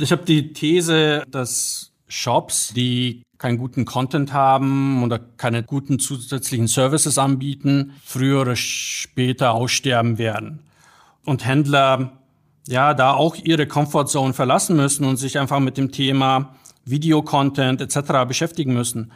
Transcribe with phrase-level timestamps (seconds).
[0.00, 6.68] Ich habe die These, dass Shops, die keinen guten Content haben oder keine guten zusätzlichen
[6.68, 10.60] Services anbieten, früher oder später aussterben werden.
[11.24, 12.12] Und Händler
[12.68, 16.54] ja da auch ihre Comfortzone verlassen müssen und sich einfach mit dem Thema
[16.84, 18.26] Videocontent etc.
[18.26, 19.12] beschäftigen müssen.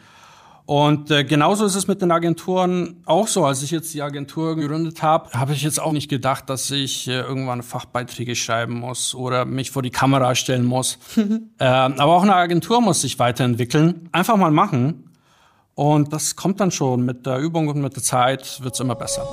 [0.65, 3.45] Und äh, genauso ist es mit den Agenturen auch so.
[3.45, 7.07] Als ich jetzt die Agentur gegründet habe, habe ich jetzt auch nicht gedacht, dass ich
[7.07, 10.99] äh, irgendwann Fachbeiträge schreiben muss oder mich vor die Kamera stellen muss.
[11.59, 14.07] äh, aber auch eine Agentur muss sich weiterentwickeln.
[14.13, 15.09] Einfach mal machen.
[15.75, 17.03] Und das kommt dann schon.
[17.03, 19.27] Mit der Übung und mit der Zeit wird's immer besser.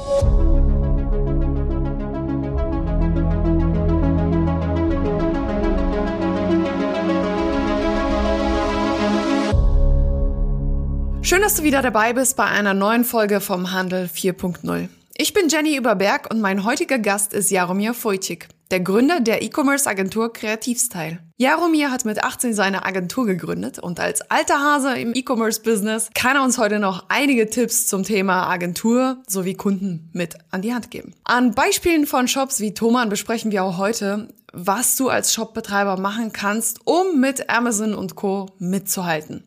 [11.31, 14.89] Schön, dass du wieder dabei bist bei einer neuen Folge vom Handel 4.0.
[15.17, 20.33] Ich bin Jenny Überberg und mein heutiger Gast ist Jaromir Vojcik, der Gründer der E-Commerce-Agentur
[20.33, 21.21] Kreativstyle.
[21.37, 26.43] Jaromir hat mit 18 seine Agentur gegründet und als alter Hase im E-Commerce-Business kann er
[26.43, 31.15] uns heute noch einige Tipps zum Thema Agentur sowie Kunden mit an die Hand geben.
[31.23, 36.33] An Beispielen von Shops wie Thoman besprechen wir auch heute, was du als Shopbetreiber machen
[36.33, 38.47] kannst, um mit Amazon und Co.
[38.59, 39.45] mitzuhalten.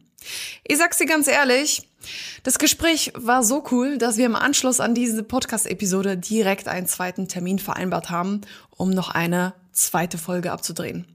[0.64, 1.88] Ich sag's dir ganz ehrlich,
[2.44, 7.28] das Gespräch war so cool, dass wir im Anschluss an diese Podcast-Episode direkt einen zweiten
[7.28, 11.08] Termin vereinbart haben, um noch eine zweite Folge abzudrehen.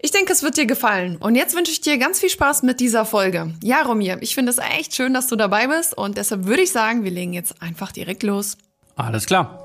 [0.00, 1.16] Ich denke, es wird dir gefallen.
[1.16, 3.54] Und jetzt wünsche ich dir ganz viel Spaß mit dieser Folge.
[3.62, 5.96] Ja, Romir, ich finde es echt schön, dass du dabei bist.
[5.96, 8.58] Und deshalb würde ich sagen, wir legen jetzt einfach direkt los.
[8.96, 9.60] Alles klar.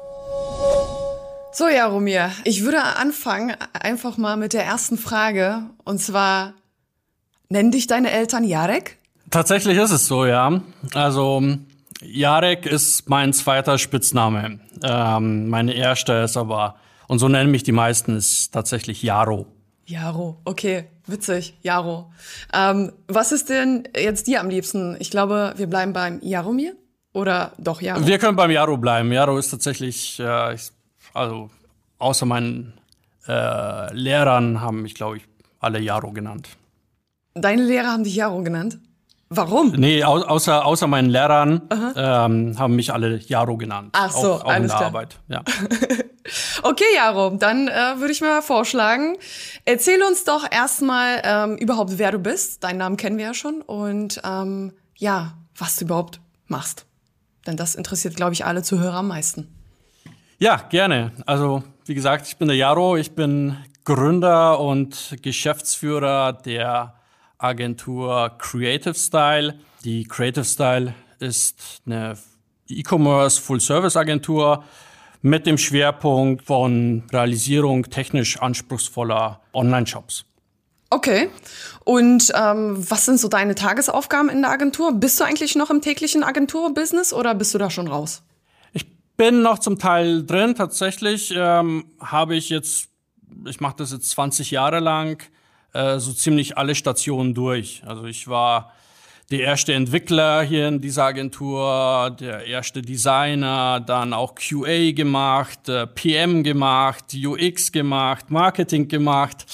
[1.52, 5.64] So, ja, Romir, ich würde anfangen einfach mal mit der ersten Frage.
[5.84, 6.54] Und zwar,
[7.52, 9.00] Nennen dich deine Eltern Jarek?
[9.31, 10.61] Tatsächlich ist es so, ja.
[10.94, 11.42] Also
[12.00, 14.59] Jarek ist mein zweiter Spitzname.
[14.83, 16.75] Ähm, meine erste ist aber,
[17.08, 19.47] und so nennen mich die meisten, ist tatsächlich Jaro.
[19.88, 22.11] Jaro, okay, witzig, Jaro.
[22.53, 24.95] Ähm, was ist denn jetzt dir am liebsten?
[25.00, 26.75] Ich glaube, wir bleiben beim Jaromir
[27.14, 28.05] oder doch Jaro?
[28.05, 29.11] Wir können beim Jaro bleiben.
[29.11, 30.70] Jaro ist tatsächlich, äh, ich,
[31.16, 31.49] also
[31.98, 32.73] außer meinen
[33.27, 35.23] äh, Lehrern haben mich, glaube ich,
[35.60, 36.49] alle Jaro genannt.
[37.34, 38.80] Deine Lehrer haben dich Jaro genannt?
[39.32, 39.73] Warum?
[39.73, 41.62] Nee, au außer, außer meinen Lehrern
[41.95, 43.90] ähm, haben mich alle Jaro genannt.
[43.92, 44.86] Ach so, auch, auch alles in der klar.
[44.88, 45.20] Arbeit.
[45.28, 45.44] Ja.
[46.64, 49.17] okay, Jaro, dann äh, würde ich mal vorschlagen,
[49.66, 52.64] erzähl uns doch erstmal ähm, überhaupt, wer du bist.
[52.64, 53.61] Deinen Namen kennen wir ja schon.
[53.61, 56.88] Und ähm, ja, was du überhaupt machst.
[57.46, 59.48] Denn das interessiert, glaube ich, alle Zuhörer am meisten.
[60.40, 61.11] ja, gerne.
[61.28, 62.98] Also, wie gesagt, ich bin der Jaro.
[62.98, 66.96] Ich bin Gründer und Geschäftsführer der
[67.39, 69.60] Agentur Creative Style.
[69.83, 72.17] Die Creative Style ist eine
[72.67, 74.64] E-Commerce Full-Service-Agentur
[75.22, 80.26] mit dem Schwerpunkt von Realisierung technisch anspruchsvoller Online-Shops.
[80.92, 81.30] Okay.
[81.83, 84.94] Und ähm, was sind so deine Tagesaufgaben in der Agentur?
[84.94, 88.23] Bist du eigentlich noch im täglichen Agenturbusiness oder bist du da schon raus?
[88.73, 88.86] Ich
[89.16, 90.55] bin noch zum Teil drin.
[90.55, 92.89] Tatsächlich ähm, habe ich jetzt,
[93.48, 95.23] ich mache das jetzt 20 Jahre lang,
[95.73, 97.81] äh, so ziemlich alle Stationen durch.
[97.85, 98.73] Also ich war
[99.31, 105.85] der erste Entwickler hier in dieser Agentur, der erste Designer, dann auch QA gemacht, äh,
[105.85, 109.45] PM gemacht, UX gemacht, Marketing gemacht.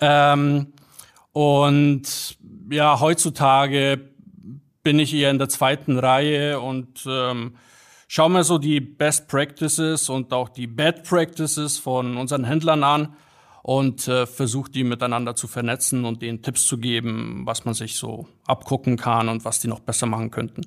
[0.00, 0.72] Ähm,
[1.32, 2.38] und
[2.70, 4.10] ja, heutzutage
[4.82, 7.56] bin ich eher in der zweiten Reihe und ähm,
[8.06, 13.14] schaue mir so die Best Practices und auch die Bad Practices von unseren Händlern an
[13.62, 17.96] und äh, versuche die miteinander zu vernetzen und denen Tipps zu geben, was man sich
[17.96, 20.62] so abgucken kann und was die noch besser machen könnten.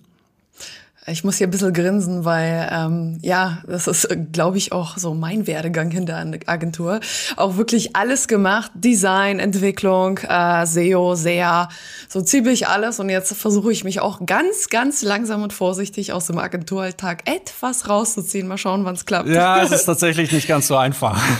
[1.05, 5.13] Ich muss hier ein bisschen grinsen, weil ähm, ja, das ist, glaube ich, auch so
[5.13, 7.01] mein Werdegang in der Agentur.
[7.35, 11.67] Auch wirklich alles gemacht, Design, Entwicklung, äh, SEO, SEA,
[12.07, 13.01] so ziemlich alles.
[13.01, 17.89] Und jetzt versuche ich mich auch ganz, ganz langsam und vorsichtig aus dem Agenturalltag etwas
[17.89, 18.47] rauszuziehen.
[18.47, 19.27] Mal schauen, wann es klappt.
[19.27, 21.21] Ja, es ist tatsächlich nicht ganz so einfach.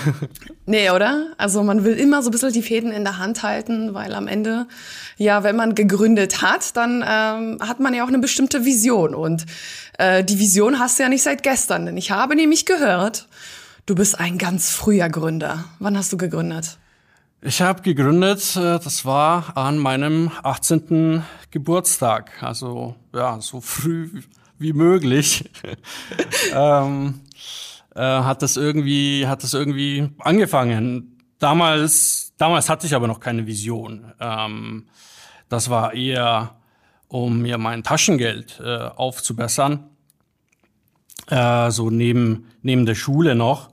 [0.66, 1.28] Nee, oder?
[1.38, 4.30] Also man will immer so ein bisschen die Fäden in der Hand halten, weil am
[4.30, 4.66] Ende,
[5.18, 9.14] ja, wenn man gegründet hat, dann ähm, hat man ja auch eine bestimmte Vision.
[9.14, 9.46] Und
[9.98, 11.86] äh, die Vision hast du ja nicht seit gestern.
[11.86, 13.28] Denn ich habe nämlich gehört,
[13.86, 15.66] du bist ein ganz früher Gründer.
[15.80, 16.78] Wann hast du gegründet?
[17.42, 21.24] Ich habe gegründet, äh, das war an meinem 18.
[21.52, 22.42] Geburtstag.
[22.42, 24.22] Also ja, so früh
[24.60, 25.50] wie möglich.
[26.54, 27.22] ähm,
[27.96, 31.18] äh, hat das irgendwie, hat das irgendwie angefangen.
[31.38, 34.14] Damals, damals hatte ich aber noch keine Vision.
[34.20, 34.88] Ähm,
[35.50, 36.56] das war eher,
[37.14, 39.88] um mir mein Taschengeld äh, aufzubessern.
[41.30, 43.70] Äh, so neben, neben der Schule noch.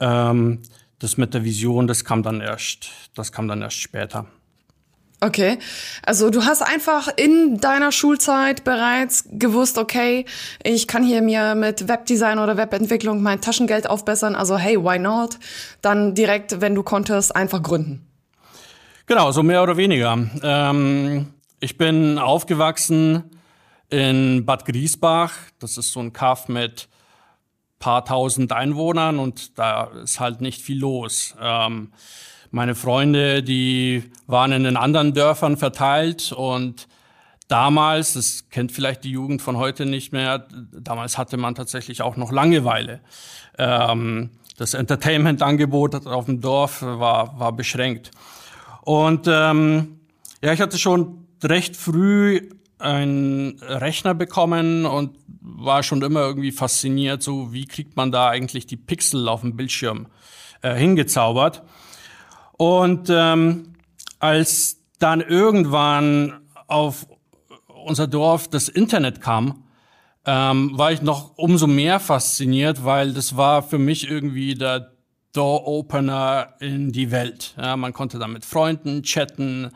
[0.00, 0.62] Ähm,
[0.98, 4.24] das mit der Vision, das kam dann erst, das kam dann erst später.
[5.20, 5.58] Okay,
[6.02, 10.24] also du hast einfach in deiner Schulzeit bereits gewusst, okay,
[10.62, 15.38] ich kann hier mir mit Webdesign oder Webentwicklung mein Taschengeld aufbessern, also hey, why not?
[15.82, 18.06] Dann direkt, wenn du konntest, einfach gründen.
[19.04, 20.18] Genau, so mehr oder weniger.
[20.42, 21.26] Ähm,
[21.60, 23.24] ich bin aufgewachsen
[23.90, 26.88] in Bad Griesbach, das ist so ein Kaff mit
[27.78, 31.34] paar tausend Einwohnern und da ist halt nicht viel los.
[31.40, 31.92] Ähm,
[32.50, 36.88] meine Freunde, die waren in den anderen Dörfern verteilt und
[37.46, 42.16] damals, das kennt vielleicht die Jugend von heute nicht mehr, damals hatte man tatsächlich auch
[42.16, 43.00] noch Langeweile.
[43.58, 48.10] Ähm, das Entertainment-Angebot auf dem Dorf war, war beschränkt.
[48.82, 50.00] Und ähm,
[50.42, 52.48] ja, ich hatte schon recht früh
[52.78, 58.66] einen Rechner bekommen und war schon immer irgendwie fasziniert, so wie kriegt man da eigentlich
[58.66, 60.06] die Pixel auf dem Bildschirm
[60.62, 61.62] äh, hingezaubert.
[62.56, 63.74] Und ähm,
[64.18, 67.06] als dann irgendwann auf
[67.84, 69.64] unser Dorf das Internet kam,
[70.26, 74.92] ähm, war ich noch umso mehr fasziniert, weil das war für mich irgendwie der
[75.32, 77.54] Door-Opener in die Welt.
[77.56, 79.70] Ja, man konnte da mit Freunden chatten,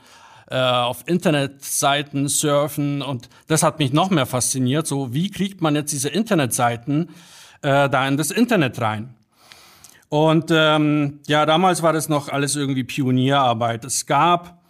[0.52, 4.87] äh, auf Internetseiten surfen und das hat mich noch mehr fasziniert.
[4.87, 7.08] So, wie kriegt man jetzt diese Internetseiten
[7.62, 9.14] äh, da in das Internet rein?
[10.10, 13.87] Und ähm, ja, damals war das noch alles irgendwie Pionierarbeit.
[13.87, 14.62] Es gab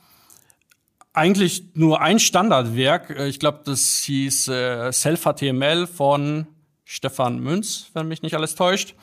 [1.12, 3.10] eigentlich nur ein Standardwerk.
[3.10, 6.46] Äh, ich glaube, das hieß äh, Self-HTML von
[6.84, 8.94] Stefan Münz, wenn mich nicht alles täuscht.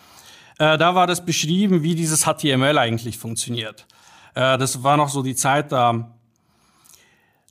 [0.60, 3.86] Äh, da war das beschrieben, wie dieses HTML eigentlich funktioniert.
[4.34, 6.16] Äh, das war noch so die Zeit, da,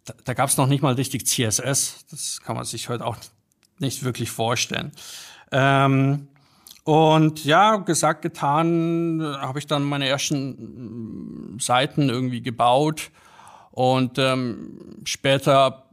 [0.08, 2.06] da, da gab es noch nicht mal richtig CSS.
[2.10, 3.16] Das kann man sich heute auch
[3.78, 4.92] nicht wirklich vorstellen.
[5.52, 6.28] Ähm,
[6.84, 13.10] und ja, gesagt, getan, habe ich dann meine ersten Seiten irgendwie gebaut.
[13.70, 15.84] Und ähm, später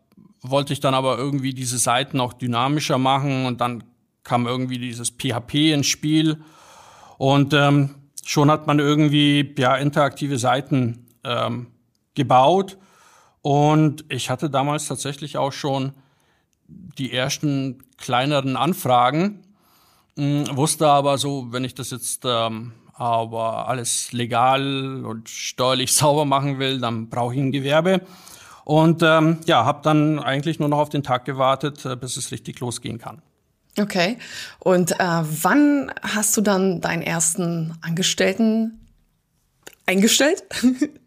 [0.41, 3.45] wollte ich dann aber irgendwie diese Seiten auch dynamischer machen.
[3.45, 3.83] Und dann
[4.23, 6.41] kam irgendwie dieses PHP ins Spiel.
[7.17, 11.67] Und ähm, schon hat man irgendwie ja, interaktive Seiten ähm,
[12.15, 12.77] gebaut.
[13.45, 15.93] Und ich hatte damals tatsächlich auch schon
[16.67, 19.43] die ersten kleineren Anfragen
[20.17, 26.25] hm, wusste aber so, wenn ich das jetzt ähm, aber alles legal und steuerlich sauber
[26.25, 28.01] machen will, dann brauche ich ein Gewerbe.
[28.63, 32.31] Und ähm, ja, habe dann eigentlich nur noch auf den Tag gewartet, äh, bis es
[32.31, 33.21] richtig losgehen kann.
[33.79, 34.17] Okay.
[34.57, 38.87] Und äh, wann hast du dann deinen ersten Angestellten
[39.85, 40.43] eingestellt?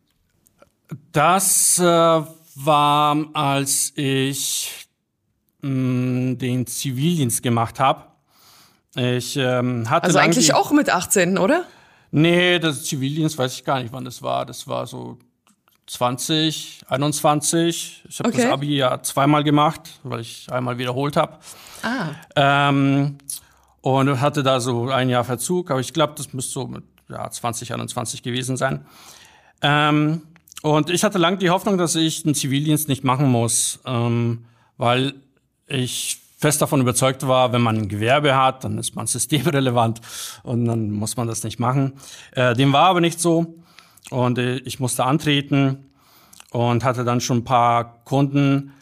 [1.12, 4.88] das äh, war, als ich
[5.62, 8.04] mh, hm, den Zivildienst gemacht habe.
[8.94, 11.64] Ich ähm, hatte also eigentlich auch mit 18, oder?
[12.10, 14.46] Nee, das Zivildienst weiß ich gar nicht, wann das war.
[14.46, 15.18] Das war so
[15.86, 18.04] 20, 21.
[18.08, 18.42] Ich habe okay.
[18.42, 21.38] das Abi ja zweimal gemacht, weil ich einmal wiederholt habe.
[21.82, 22.08] Ah.
[22.34, 23.18] Ähm,
[23.80, 27.30] und hatte da so ein Jahr Verzug, aber ich glaube, das müsste so mit ja,
[27.30, 28.86] 20, 21 gewesen sein.
[29.62, 30.22] Ähm,
[30.62, 34.44] und ich hatte lange die Hoffnung, dass ich den Zivildienst nicht machen muss, ähm,
[34.76, 35.14] weil
[35.66, 40.00] ich fest davon überzeugt war, wenn man ein Gewerbe hat, dann ist man systemrelevant
[40.42, 41.94] und dann muss man das nicht machen.
[42.32, 43.54] Äh, dem war aber nicht so
[44.10, 45.86] und äh, ich musste antreten
[46.50, 48.72] und hatte dann schon ein paar Kunden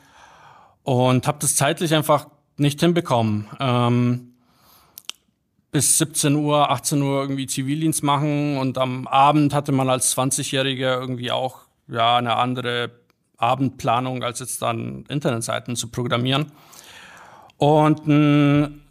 [0.82, 3.48] und habe das zeitlich einfach nicht hinbekommen.
[3.58, 4.32] Ähm,
[5.72, 11.00] bis 17 Uhr, 18 Uhr irgendwie Zivildienst machen und am Abend hatte man als 20-Jähriger
[11.00, 12.90] irgendwie auch ja eine andere
[13.36, 16.52] Abendplanung als jetzt dann Internetseiten zu programmieren.
[17.58, 18.82] Und ein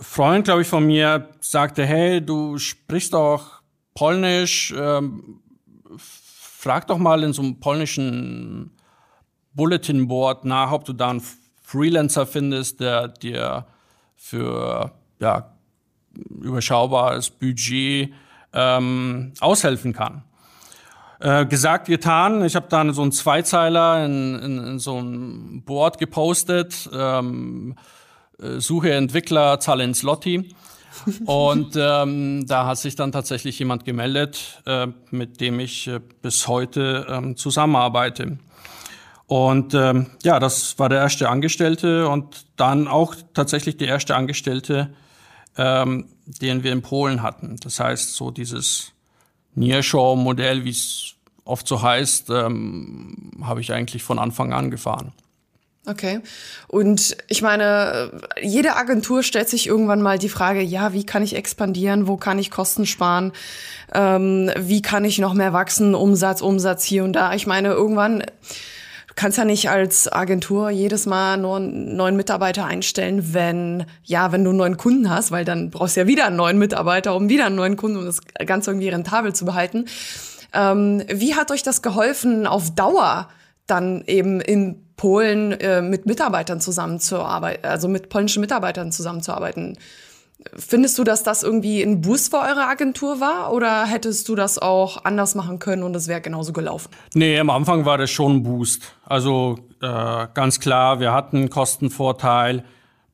[0.00, 3.60] Freund, glaube ich, von mir sagte, hey, du sprichst doch
[3.94, 5.40] Polnisch, ähm,
[5.96, 8.70] frag doch mal in so einem polnischen
[9.52, 11.22] Bulletin Board nach, ob du da einen
[11.62, 13.66] Freelancer findest, der dir
[14.16, 15.52] für ja,
[16.40, 18.12] überschaubares Budget
[18.52, 20.24] ähm, aushelfen kann.
[21.20, 22.42] Äh, gesagt, getan.
[22.44, 26.88] Ich habe dann so einen Zweizeiler in, in, in so ein Board gepostet.
[26.94, 27.76] Ähm,
[28.40, 30.54] äh, Suche Entwickler, zahle ins Lotti.
[31.26, 36.48] Und ähm, da hat sich dann tatsächlich jemand gemeldet, äh, mit dem ich äh, bis
[36.48, 38.38] heute ähm, zusammenarbeite.
[39.26, 44.92] Und ähm, ja, das war der erste Angestellte und dann auch tatsächlich der erste Angestellte,
[45.56, 47.56] ähm, den wir in Polen hatten.
[47.62, 48.92] Das heißt, so dieses
[49.54, 51.14] Nearshore-Modell, wie es
[51.44, 55.12] oft so heißt, ähm, habe ich eigentlich von Anfang an gefahren.
[55.86, 56.20] Okay.
[56.68, 61.34] Und ich meine, jede Agentur stellt sich irgendwann mal die Frage, ja, wie kann ich
[61.34, 63.32] expandieren, wo kann ich Kosten sparen,
[63.94, 67.34] ähm, wie kann ich noch mehr wachsen, Umsatz, Umsatz hier und da.
[67.34, 68.22] Ich meine, irgendwann,
[69.20, 74.44] kannst ja nicht als Agentur jedes Mal nur einen neuen Mitarbeiter einstellen, wenn, ja, wenn
[74.44, 77.28] du einen neuen Kunden hast, weil dann brauchst du ja wieder einen neuen Mitarbeiter, um
[77.28, 79.84] wieder einen neuen Kunden, um das Ganze irgendwie rentabel zu behalten.
[80.54, 83.28] Ähm, wie hat euch das geholfen, auf Dauer
[83.66, 89.76] dann eben in Polen äh, mit Mitarbeitern zusammenzuarbeiten, also mit polnischen Mitarbeitern zusammenzuarbeiten.
[90.56, 94.58] Findest du, dass das irgendwie ein Boost für eure Agentur war oder hättest du das
[94.58, 96.90] auch anders machen können und es wäre genauso gelaufen?
[97.14, 98.94] Nee, am Anfang war das schon ein Boost.
[99.04, 102.64] Also äh, ganz klar, wir hatten einen Kostenvorteil,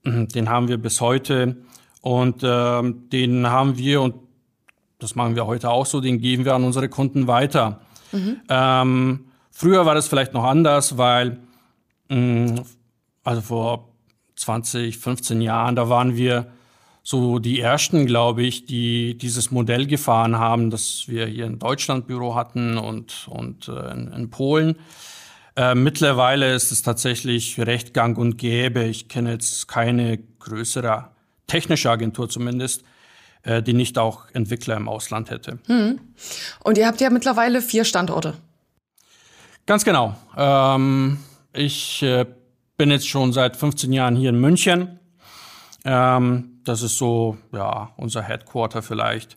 [0.04, 1.56] den haben wir bis heute
[2.00, 4.14] und äh, den haben wir und
[4.99, 7.80] das machen wir heute auch so, den geben wir an unsere Kunden weiter.
[8.12, 8.40] Mhm.
[8.49, 11.40] Ähm, früher war das vielleicht noch anders, weil
[12.09, 12.61] Mm,
[13.25, 13.88] also vor
[14.37, 16.47] 20, 15 Jahren, da waren wir
[17.06, 22.08] so die ersten, glaube ich, die dieses Modell gefahren haben, dass wir hier ein Deutschland
[22.08, 24.75] Büro hatten und, und äh, in, in, Polen.
[25.54, 28.82] Äh, mittlerweile ist es tatsächlich recht gang und gäbe.
[28.82, 31.12] Ich kenne jetzt keine größere
[31.46, 32.82] technische Agentur zumindest,
[33.44, 35.60] äh, die nicht auch Entwickler im Ausland hätte.
[35.66, 36.00] Hm.
[36.64, 38.34] Und ihr habt ja mittlerweile vier Standorte.
[39.64, 40.16] Ganz genau.
[40.36, 41.18] Ähm,
[41.52, 42.26] ich äh,
[42.76, 44.98] bin jetzt schon seit 15 Jahren hier in München.
[45.84, 49.37] Ähm, das ist so ja, unser Headquarter vielleicht,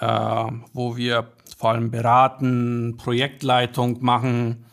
[0.00, 0.06] äh,
[0.72, 4.64] wo wir vor allem beraten, Projektleitung machen.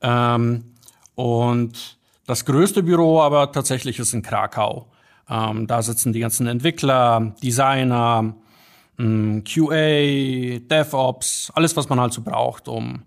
[0.00, 0.74] Ähm,
[1.14, 4.90] und das größte Büro aber tatsächlich ist in Krakau.
[5.30, 8.34] Ähm, da sitzen die ganzen Entwickler, Designer,
[8.96, 13.02] mm, QA, DevOps, alles, was man halt so braucht, um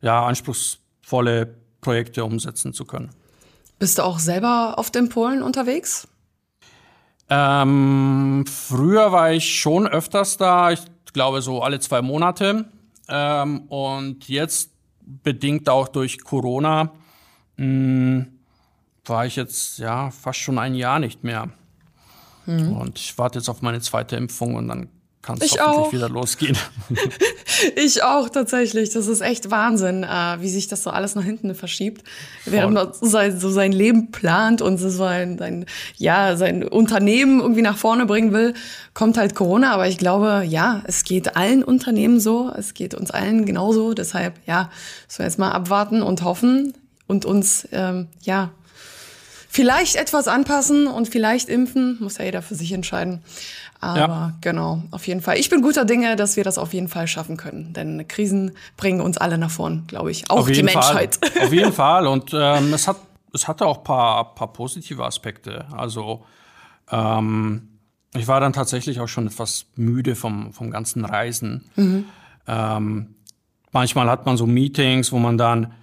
[0.00, 3.10] ja, anspruchsvolle Projekte umsetzen zu können.
[3.78, 6.08] Bist du auch selber auf den Polen unterwegs?
[7.28, 10.80] Ähm, früher war ich schon öfters da, ich
[11.12, 12.66] glaube so alle zwei Monate.
[13.08, 14.70] Ähm, und jetzt,
[15.06, 16.92] bedingt auch durch Corona,
[17.56, 18.26] mh, hm,
[19.04, 21.50] war ich jetzt ja fast schon ein Jahr nicht mehr.
[22.46, 22.72] Mhm.
[22.72, 24.88] Und ich warte jetzt auf meine zweite Impfung und dann
[25.24, 25.92] kann es hoffentlich auch.
[25.92, 26.56] wieder losgehen.
[27.76, 28.90] ich auch tatsächlich.
[28.90, 32.06] Das ist echt Wahnsinn, äh, wie sich das so alles nach hinten verschiebt.
[32.44, 32.52] Voll.
[32.52, 35.64] Während man so sein, so sein Leben plant und so sein, sein,
[35.96, 38.52] ja, sein Unternehmen irgendwie nach vorne bringen will,
[38.92, 39.72] kommt halt Corona.
[39.72, 42.52] Aber ich glaube, ja, es geht allen Unternehmen so.
[42.54, 43.94] Es geht uns allen genauso.
[43.94, 44.70] Deshalb, ja,
[45.06, 46.74] müssen wir jetzt mal abwarten und hoffen
[47.06, 48.50] und uns, ähm, ja,
[49.54, 51.96] vielleicht etwas anpassen und vielleicht impfen.
[52.00, 53.22] Muss ja jeder für sich entscheiden.
[53.84, 54.32] Aber ja.
[54.40, 55.36] genau, auf jeden Fall.
[55.36, 57.74] Ich bin guter Dinge, dass wir das auf jeden Fall schaffen können.
[57.74, 60.30] Denn Krisen bringen uns alle nach vorn, glaube ich.
[60.30, 61.18] Auch die Menschheit.
[61.20, 61.42] Fall.
[61.46, 62.06] Auf jeden Fall.
[62.06, 62.96] Und ähm, es, hat,
[63.34, 65.66] es hatte auch ein paar, paar positive Aspekte.
[65.70, 66.24] Also
[66.90, 67.68] ähm,
[68.14, 71.66] ich war dann tatsächlich auch schon etwas müde vom, vom ganzen Reisen.
[71.76, 72.06] Mhm.
[72.46, 73.14] Ähm,
[73.70, 75.74] manchmal hat man so Meetings, wo man dann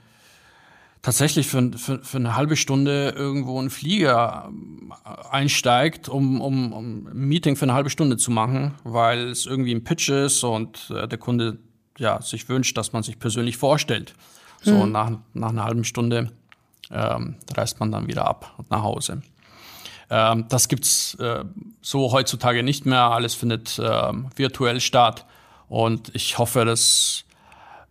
[1.01, 4.93] tatsächlich für, für, für eine halbe Stunde irgendwo einen Flieger ähm,
[5.29, 9.73] einsteigt, um, um, um ein Meeting für eine halbe Stunde zu machen, weil es irgendwie
[9.73, 11.59] ein Pitch ist und äh, der Kunde
[11.97, 14.13] ja, sich wünscht, dass man sich persönlich vorstellt.
[14.61, 14.91] So, hm.
[14.91, 16.31] nach, nach einer halben Stunde
[16.91, 19.21] ähm, reist man dann wieder ab und nach Hause.
[20.09, 21.43] Ähm, das gibt's äh,
[21.81, 23.03] so heutzutage nicht mehr.
[23.03, 25.25] Alles findet äh, virtuell statt.
[25.69, 27.23] Und ich hoffe, das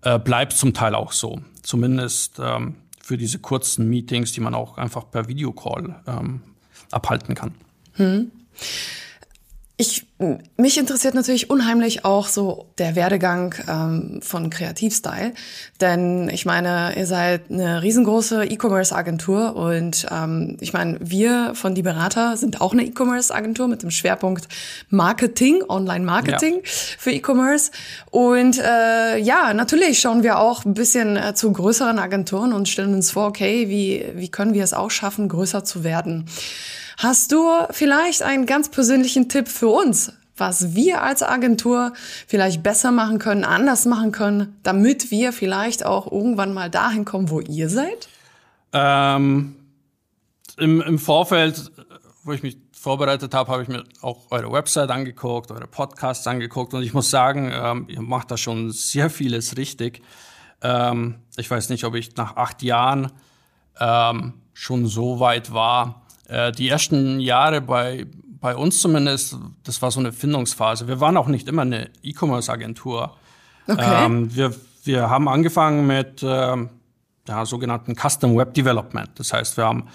[0.02, 1.40] äh, bleibt zum Teil auch so.
[1.62, 6.42] Zumindest ähm, für diese kurzen Meetings, die man auch einfach per Videocall ähm,
[6.90, 7.54] abhalten kann.
[7.94, 8.30] Hm.
[9.80, 10.06] Ich,
[10.58, 15.32] mich interessiert natürlich unheimlich auch so der Werdegang ähm, von Kreativstyle.
[15.80, 21.80] Denn ich meine, ihr seid eine riesengroße E-Commerce-Agentur und ähm, ich meine, wir von Die
[21.80, 24.48] Berater sind auch eine E-Commerce-Agentur mit dem Schwerpunkt
[24.90, 26.60] Marketing, Online-Marketing ja.
[26.64, 27.70] für E-Commerce.
[28.10, 32.92] Und äh, ja, natürlich schauen wir auch ein bisschen äh, zu größeren Agenturen und stellen
[32.92, 36.26] uns vor, okay, wie, wie können wir es auch schaffen, größer zu werden?
[37.02, 41.94] Hast du vielleicht einen ganz persönlichen Tipp für uns, was wir als Agentur
[42.26, 47.30] vielleicht besser machen können, anders machen können, damit wir vielleicht auch irgendwann mal dahin kommen,
[47.30, 48.10] wo ihr seid?
[48.74, 49.56] Ähm,
[50.58, 51.72] im, Im Vorfeld,
[52.22, 56.74] wo ich mich vorbereitet habe, habe ich mir auch eure Website angeguckt, eure Podcasts angeguckt
[56.74, 60.02] und ich muss sagen, ähm, ihr macht da schon sehr vieles richtig.
[60.60, 63.10] Ähm, ich weiß nicht, ob ich nach acht Jahren
[63.80, 68.06] ähm, schon so weit war, äh, die ersten Jahre bei,
[68.40, 70.88] bei uns zumindest, das war so eine Findungsphase.
[70.88, 73.16] Wir waren auch nicht immer eine E-Commerce-Agentur.
[73.66, 74.04] Okay.
[74.04, 76.68] Ähm, wir, wir haben angefangen mit, äh, ja,
[77.28, 79.10] ja, sogenannten Custom Web Development.
[79.16, 79.88] Das heißt, wir haben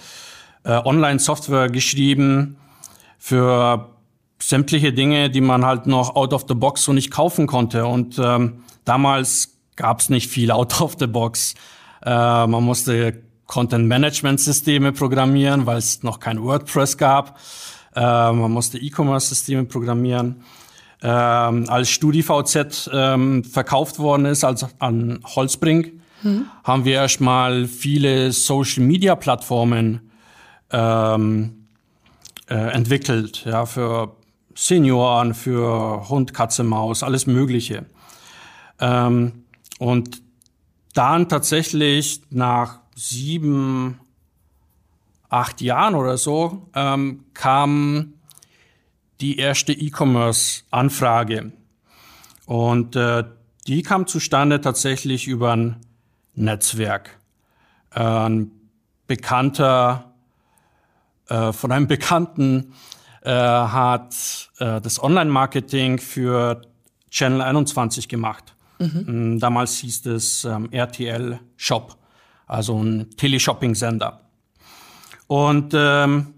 [0.63, 2.57] äh, Online-Software geschrieben
[3.17, 3.89] für
[4.41, 7.85] sämtliche Dinge, die man halt noch out of the box so nicht kaufen konnte.
[7.85, 11.55] Und ähm, damals gab es nicht viel out of the box.
[12.03, 12.09] Äh,
[12.47, 17.39] man musste Content-Management-Systeme programmieren, weil es noch kein WordPress gab.
[17.95, 20.43] Äh, man musste E-Commerce-Systeme programmieren.
[21.01, 26.45] Ähm, als StudiVZ ähm, verkauft worden ist, also an Holzbrink, hm.
[26.63, 30.09] haben wir erstmal viele Social-Media-Plattformen
[30.71, 31.67] ähm,
[32.49, 34.15] äh, entwickelt, ja, für
[34.55, 37.85] Senioren, für Hund, Katze, Maus, alles Mögliche.
[38.79, 39.43] Ähm,
[39.79, 40.21] und
[40.93, 43.99] dann tatsächlich nach sieben,
[45.29, 48.13] acht Jahren oder so ähm, kam
[49.21, 51.51] die erste E-Commerce-Anfrage.
[52.45, 53.23] Und äh,
[53.67, 55.77] die kam zustande tatsächlich über ein
[56.35, 57.19] Netzwerk.
[57.93, 58.51] Äh, ein
[59.07, 60.13] Bekannter
[61.27, 62.73] äh, von einem Bekannten
[63.21, 66.61] äh, hat äh, das Online-Marketing für
[67.09, 68.55] Channel 21 gemacht.
[68.79, 69.35] Mhm.
[69.35, 71.97] Mm, damals hieß es ähm, RTL Shop,
[72.47, 74.21] also ein Teleshopping-Sender.
[75.27, 76.33] Und ähm,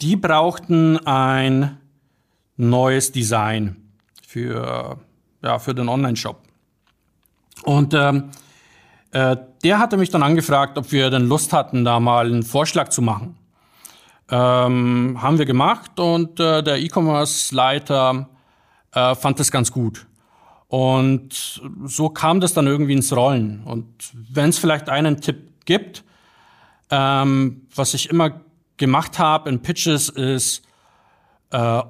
[0.00, 1.78] die brauchten ein
[2.56, 3.76] neues Design
[4.26, 4.98] für,
[5.42, 6.42] ja, für den Online-Shop.
[7.64, 8.30] Und ähm,
[9.12, 12.88] äh, der hatte mich dann angefragt, ob wir denn Lust hatten, da mal einen Vorschlag
[12.88, 13.36] zu machen.
[14.30, 18.28] Ähm, haben wir gemacht und äh, der E-Commerce-Leiter
[18.92, 20.06] äh, fand das ganz gut.
[20.68, 23.62] Und so kam das dann irgendwie ins Rollen.
[23.64, 26.04] Und wenn es vielleicht einen Tipp gibt,
[26.90, 28.40] ähm, was ich immer
[28.76, 30.62] gemacht habe in Pitches, ist
[31.50, 31.82] äh,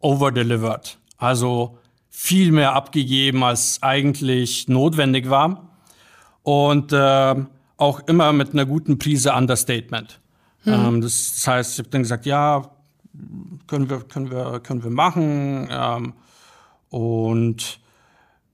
[0.00, 0.98] overdelivered.
[1.18, 5.68] Also viel mehr abgegeben, als eigentlich notwendig war.
[6.42, 7.34] Und äh,
[7.76, 10.20] auch immer mit einer guten Prise Understatement.
[10.64, 10.72] Hm.
[10.72, 12.70] Ähm, das, das, heißt, ich habe dann gesagt, ja,
[13.66, 15.68] können wir, können wir, können wir machen.
[15.70, 16.12] Ähm,
[16.90, 17.80] und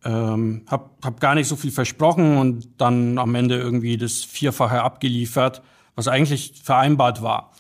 [0.06, 4.82] ähm, habe hab gar nicht so viel versprochen und dann am Ende irgendwie das Vierfache
[4.82, 5.62] abgeliefert,
[5.96, 7.52] was eigentlich vereinbart war.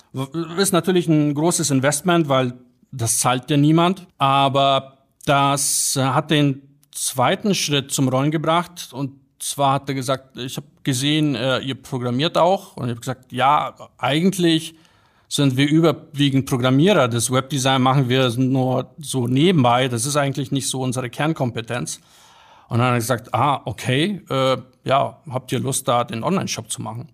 [0.56, 2.54] Ist natürlich ein großes Investment, weil
[2.92, 4.06] das zahlt ja niemand.
[4.18, 10.56] Aber das hat den zweiten Schritt zum Rollen gebracht und zwar hat er gesagt, ich
[10.56, 14.76] habe gesehen, äh, ihr programmiert auch und ich habe gesagt, ja, eigentlich
[15.28, 17.08] sind wir überwiegend Programmierer.
[17.08, 19.88] Das Webdesign machen wir nur so nebenbei.
[19.88, 22.00] Das ist eigentlich nicht so unsere Kernkompetenz.
[22.68, 26.70] Und dann hat er gesagt, ah, okay, äh, ja, habt ihr Lust, da den Online-Shop
[26.70, 27.08] zu machen?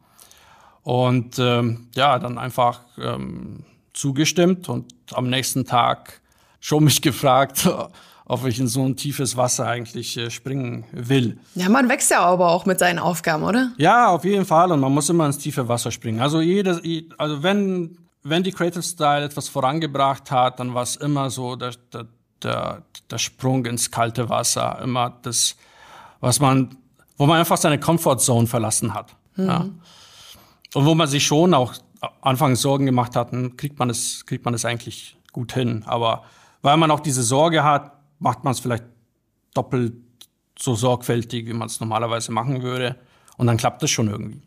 [0.83, 6.21] Und ähm, ja, dann einfach ähm, zugestimmt und am nächsten Tag
[6.61, 7.69] schon mich gefragt,
[8.25, 11.39] ob ich in so ein tiefes Wasser eigentlich äh, springen will.
[11.55, 13.73] Ja, man wächst ja aber auch mit seinen Aufgaben, oder?
[13.77, 14.73] Ja, auf jeden Fall.
[14.73, 16.21] Und man muss immer ins tiefe Wasser springen.
[16.21, 16.81] Also jedes,
[17.19, 21.73] also wenn, wenn die Creative Style etwas vorangebracht hat, dann war es immer so der,
[21.93, 22.07] der,
[22.45, 24.81] der, der Sprung ins kalte Wasser.
[24.83, 25.57] Immer das,
[26.21, 26.77] was man,
[27.17, 29.15] wo man einfach seine Comfortzone verlassen hat.
[29.37, 29.47] Mhm.
[29.47, 29.69] Ja.
[30.75, 31.75] Und wo man sich schon auch
[32.21, 35.85] anfangs Sorgen gemacht hat, kriegt man es, kriegt man es eigentlich gut hin.
[35.87, 36.25] Aber
[36.63, 38.85] weil man auch diese Sorge hat, macht man es vielleicht
[39.55, 39.95] doppelt
[40.59, 42.97] so sorgfältig, wie man es normalerweise machen würde.
[43.37, 44.41] Und dann klappt es schon irgendwie.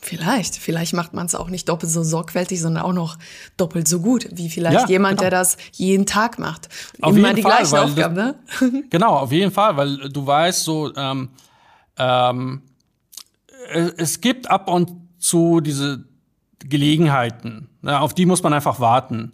[0.00, 3.18] Vielleicht, vielleicht macht man es auch nicht doppelt so sorgfältig, sondern auch noch
[3.56, 5.30] doppelt so gut, wie vielleicht ja, jemand, genau.
[5.30, 6.68] der das jeden Tag macht.
[7.00, 8.34] Auf Immer die Fall, gleichen Aufgaben, ne?
[8.90, 11.30] genau, auf jeden Fall, weil du weißt, so ähm,
[11.96, 12.62] ähm,
[13.96, 16.04] es gibt ab und zu diese
[16.60, 19.32] Gelegenheiten, ne, auf die muss man einfach warten.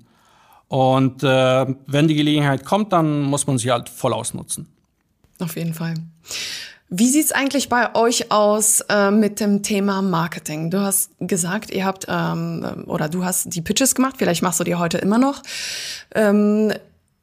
[0.68, 4.66] Und äh, wenn die Gelegenheit kommt, dann muss man sie halt voll ausnutzen.
[5.38, 5.94] Auf jeden Fall.
[6.96, 10.70] Wie sieht's eigentlich bei euch aus äh, mit dem Thema Marketing?
[10.70, 14.64] Du hast gesagt, ihr habt ähm, oder du hast die Pitches gemacht, vielleicht machst du
[14.64, 15.42] die heute immer noch.
[16.14, 16.72] Ähm,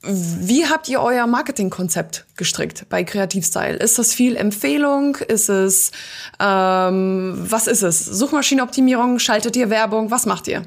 [0.03, 3.77] wie habt ihr euer Marketingkonzept gestrickt bei Kreativstyle?
[3.77, 5.15] Ist das viel Empfehlung?
[5.15, 5.93] Ist es
[6.41, 8.05] ähm, was ist es?
[8.05, 9.19] Suchmaschinenoptimierung?
[9.19, 10.11] Schaltet ihr Werbung?
[10.11, 10.63] Was macht ihr?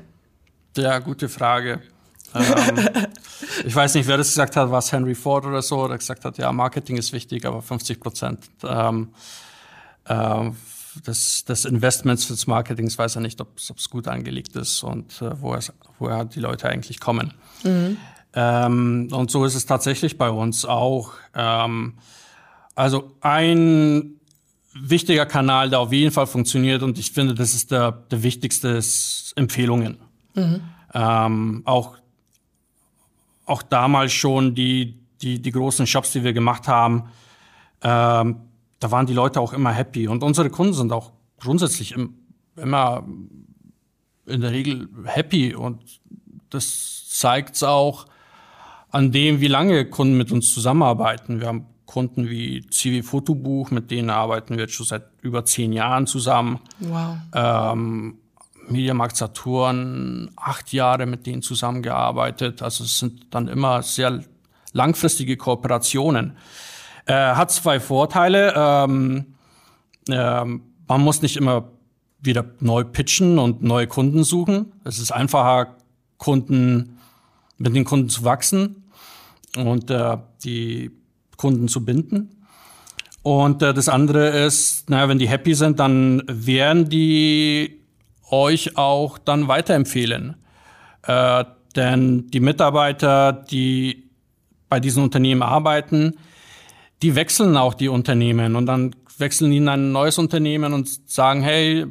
[0.79, 1.83] Ja, gute Frage
[2.35, 3.07] ähm,
[3.65, 6.25] ich weiß nicht, wer das gesagt hat, war es Henry Ford oder so, der gesagt
[6.25, 9.09] hat, ja, Marketing ist wichtig, aber 50 Prozent ähm,
[10.05, 10.51] äh,
[11.07, 15.31] des, des Investments fürs Marketing weiß er nicht, ob es gut angelegt ist und äh,
[15.41, 15.61] woher,
[15.99, 17.35] woher die Leute eigentlich kommen.
[17.63, 17.97] Mhm.
[18.35, 21.13] Ähm, und so ist es tatsächlich bei uns auch.
[21.35, 21.95] Ähm,
[22.75, 24.21] also ein
[24.75, 28.69] wichtiger Kanal, der auf jeden Fall funktioniert und ich finde, das ist der, der wichtigste,
[28.69, 29.99] ist Empfehlungen.
[30.35, 30.63] Mhm.
[30.93, 31.97] Ähm, auch
[33.47, 37.11] auch damals schon die, die, die großen Shops, die wir gemacht haben,
[37.83, 38.37] ähm,
[38.81, 40.09] da waren die Leute auch immer happy.
[40.09, 42.15] Und unsere Kunden sind auch grundsätzlich im,
[42.57, 43.05] immer
[44.27, 46.01] in der Regel happy und
[46.51, 48.07] das zeigt auch
[48.91, 51.41] an dem, wie lange Kunden mit uns zusammenarbeiten.
[51.41, 55.73] Wir haben Kunden wie CW Fotobuch, mit denen arbeiten wir jetzt schon seit über zehn
[55.73, 56.61] Jahren zusammen.
[56.81, 57.17] Wow.
[57.35, 58.19] Ähm,
[58.69, 62.63] Mediamarkt Saturn, acht Jahre mit denen zusammengearbeitet.
[62.63, 64.25] Also es sind dann immer sehr
[64.73, 66.37] langfristige Kooperationen.
[67.07, 68.55] Äh, hat zwei Vorteile.
[68.57, 69.35] Ähm,
[70.09, 71.71] äh, man muss nicht immer
[72.21, 74.73] wieder neu pitchen und neue Kunden suchen.
[74.85, 75.77] Es ist einfacher,
[76.19, 76.99] Kunden
[77.59, 78.85] mit den Kunden zu wachsen
[79.57, 80.91] und äh, die
[81.37, 82.31] Kunden zu binden.
[83.23, 87.81] Und äh, das andere ist, naja, wenn die happy sind, dann werden die
[88.31, 90.37] euch auch dann weiterempfehlen.
[91.03, 91.45] Äh,
[91.77, 94.11] denn die Mitarbeiter, die
[94.69, 96.15] bei diesen Unternehmen arbeiten,
[97.03, 101.87] die wechseln auch die Unternehmen und dann wechseln in ein neues Unternehmen und sagen, hey,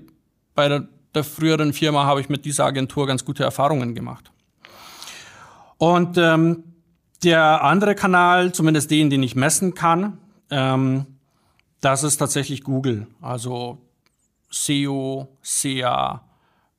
[0.55, 4.31] bei der, der früheren Firma habe ich mit dieser Agentur ganz gute Erfahrungen gemacht.
[5.77, 6.63] Und ähm,
[7.23, 10.17] der andere Kanal, zumindest den, den ich messen kann,
[10.49, 11.05] ähm,
[11.81, 13.07] das ist tatsächlich Google.
[13.21, 13.79] Also
[14.53, 16.21] SEO, SEA,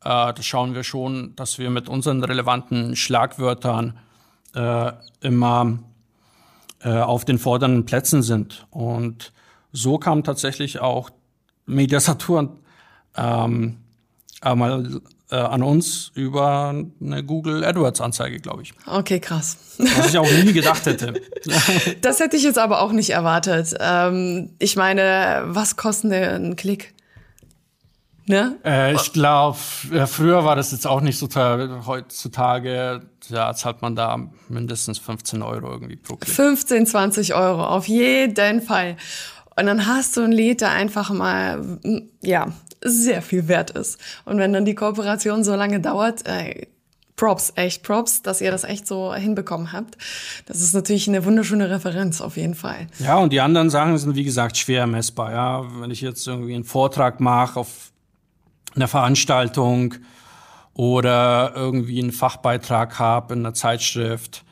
[0.01, 3.99] äh, da schauen wir schon, dass wir mit unseren relevanten Schlagwörtern
[4.55, 5.79] äh, immer
[6.83, 8.67] äh, auf den vordernden Plätzen sind.
[8.71, 9.33] Und
[9.73, 11.11] so kam tatsächlich auch
[11.67, 12.59] Media Saturn
[13.17, 13.79] ähm,
[14.41, 18.75] einmal äh, an uns über eine Google AdWords Anzeige, glaube ich.
[18.87, 19.57] Okay, krass.
[19.79, 21.15] Was ich auch nie gedacht hätte.
[22.03, 23.75] das hätte ich jetzt aber auch nicht erwartet.
[23.81, 26.94] Ähm, ich meine, was kostet ein Klick?
[28.27, 28.57] Ne?
[28.65, 31.85] Äh, ich glaube, früher war das jetzt auch nicht so teuer.
[31.87, 36.35] Heutzutage ja, zahlt man da mindestens 15 Euro irgendwie pro Klick.
[36.35, 38.97] 15, 20 Euro, auf jeden Fall.
[39.57, 41.79] Und dann hast du ein Lied, der einfach mal,
[42.23, 43.99] ja, sehr viel wert ist.
[44.25, 46.67] Und wenn dann die Kooperation so lange dauert, äh,
[47.17, 49.97] Props, echt Props, dass ihr das echt so hinbekommen habt.
[50.47, 52.89] Das ist natürlich eine wunderschöne Referenz auf jeden Fall.
[52.99, 55.31] Ja, und die anderen Sachen sind wie gesagt schwer messbar.
[55.31, 57.93] Ja, wenn ich jetzt irgendwie einen Vortrag mache auf
[58.75, 59.95] einer Veranstaltung
[60.75, 64.45] oder irgendwie einen Fachbeitrag habe in einer Zeitschrift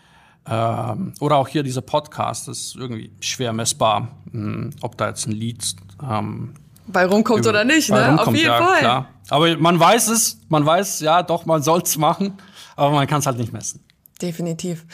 [0.48, 5.08] ähm, oder auch hier dieser Podcast, das ist irgendwie schwer messbar, mh, hm, ob da
[5.08, 6.54] jetzt ein Lied ähm,
[6.86, 8.08] bei rumkommt oder nicht, ne?
[8.08, 8.78] Rumkommt, Auf jeden ja, Fall.
[8.80, 9.08] Klar.
[9.30, 12.38] Aber man weiß es, man weiß, ja, doch, man soll's machen,
[12.76, 13.84] aber man kann es halt nicht messen.
[14.20, 14.84] Definitiv.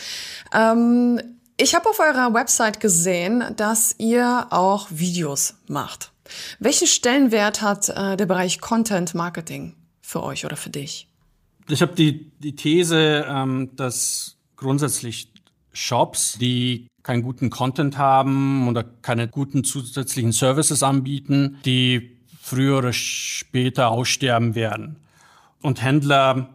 [0.53, 1.21] Ähm,
[1.57, 6.12] ich habe auf eurer Website gesehen, dass ihr auch Videos macht.
[6.59, 11.09] Welchen Stellenwert hat äh, der Bereich Content Marketing für euch oder für dich?
[11.69, 15.31] Ich habe die, die These, ähm, dass grundsätzlich
[15.73, 22.93] Shops, die keinen guten Content haben oder keine guten zusätzlichen Services anbieten, die früher oder
[22.93, 24.97] später aussterben werden.
[25.62, 26.49] Und Händler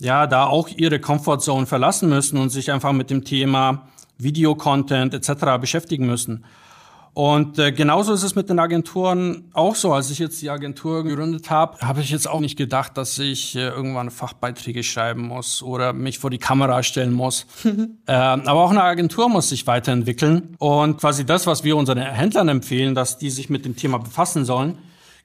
[0.00, 5.60] ja da auch ihre Comfortzone verlassen müssen und sich einfach mit dem Thema Videocontent etc.
[5.60, 6.44] beschäftigen müssen.
[7.14, 9.92] Und äh, genauso ist es mit den Agenturen auch so.
[9.92, 13.54] Als ich jetzt die Agentur gegründet habe, habe ich jetzt auch nicht gedacht, dass ich
[13.54, 17.46] äh, irgendwann Fachbeiträge schreiben muss oder mich vor die Kamera stellen muss.
[18.06, 20.56] äh, aber auch eine Agentur muss sich weiterentwickeln.
[20.58, 24.44] Und quasi das, was wir unseren Händlern empfehlen, dass die sich mit dem Thema befassen
[24.44, 24.76] sollen,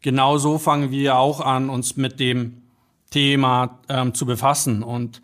[0.01, 2.61] genauso fangen wir auch an, uns mit dem
[3.09, 4.83] Thema ähm, zu befassen.
[4.83, 5.23] Und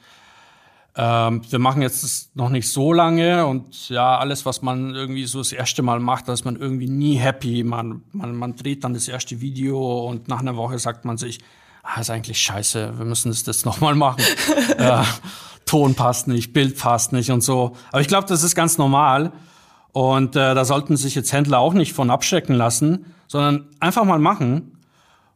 [0.97, 5.39] ähm, wir machen jetzt noch nicht so lange und ja, alles, was man irgendwie so
[5.39, 7.63] das erste Mal macht, da ist man irgendwie nie happy.
[7.63, 11.39] Man, man, man dreht dann das erste Video und nach einer Woche sagt man sich,
[11.83, 14.23] ah, ist eigentlich scheiße, wir müssen das jetzt nochmal machen.
[14.77, 15.03] äh,
[15.65, 17.75] Ton passt nicht, Bild passt nicht und so.
[17.91, 19.33] Aber ich glaube, das ist ganz normal.
[19.91, 24.19] Und äh, da sollten sich jetzt Händler auch nicht von abschrecken lassen, sondern einfach mal
[24.19, 24.77] machen.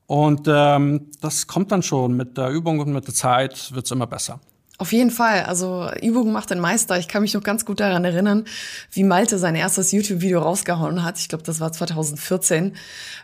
[0.06, 4.08] Und ähm, das kommt dann schon mit der Übung und mit der Zeit wird's immer
[4.08, 4.40] besser.
[4.80, 5.44] Auf jeden Fall.
[5.44, 6.98] Also Übung macht den Meister.
[6.98, 8.46] Ich kann mich noch ganz gut daran erinnern,
[8.94, 11.20] wie Malte sein erstes YouTube-Video rausgehauen hat.
[11.20, 12.78] Ich glaube, das war 2014.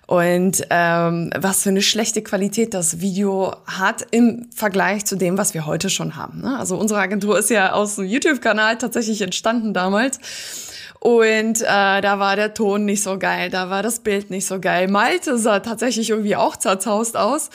[0.05, 5.53] Und ähm, was für eine schlechte Qualität das Video hat im Vergleich zu dem, was
[5.53, 6.41] wir heute schon haben.
[6.41, 6.59] Ne?
[6.59, 10.19] Also unsere Agentur ist ja aus dem YouTube-Kanal tatsächlich entstanden damals.
[10.99, 14.59] Und äh, da war der Ton nicht so geil, da war das Bild nicht so
[14.59, 14.87] geil.
[14.87, 17.49] Malte sah tatsächlich irgendwie auch zerzaust aus.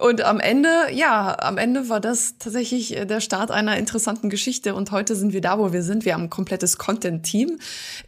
[0.00, 4.74] Und am Ende, ja, am Ende war das tatsächlich äh, der Start einer interessanten Geschichte.
[4.74, 6.06] Und heute sind wir da, wo wir sind.
[6.06, 7.58] Wir haben ein komplettes Content-Team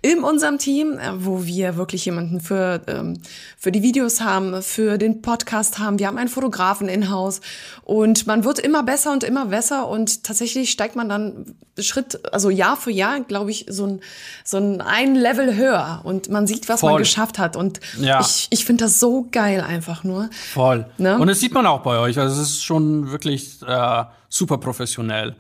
[0.00, 3.20] in unserem Team, äh, wo wir wirklich jemanden für, ähm,
[3.58, 5.98] für die Videos haben, für den Podcast haben.
[5.98, 7.42] Wir haben einen Fotografen in-house.
[7.84, 9.86] Und man wird immer besser und immer besser.
[9.86, 14.00] Und tatsächlich steigt man dann Schritt, also Jahr für Jahr, glaube ich, so ein,
[14.44, 16.92] so ein ein Level höher und man sieht, was Voll.
[16.92, 17.56] man geschafft hat.
[17.56, 18.20] Und Ja.
[18.20, 20.30] ich, ich finde das so geil einfach nur.
[20.52, 20.86] Voll.
[20.98, 21.18] Ne?
[21.18, 22.18] Und das sieht man auch bei euch.
[22.18, 25.36] Also es ist schon wirklich äh, super professionell.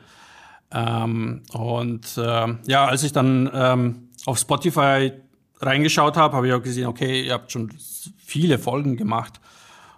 [0.70, 5.12] Ähm, und ähm, ja, als ich dann ähm, auf Spotify
[5.60, 7.72] reingeschaut habe, habe ich auch gesehen, okay, ihr habt schon
[8.16, 9.40] viele Folgen gemacht.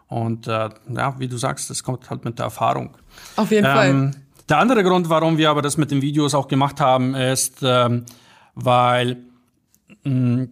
[0.09, 2.97] Und äh, ja, wie du sagst, das kommt halt mit der Erfahrung.
[3.37, 3.89] Auf jeden Fall.
[3.89, 4.11] Ähm,
[4.49, 8.05] der andere Grund, warum wir aber das mit den Videos auch gemacht haben, ist, ähm,
[8.55, 9.17] weil
[10.05, 10.49] mh,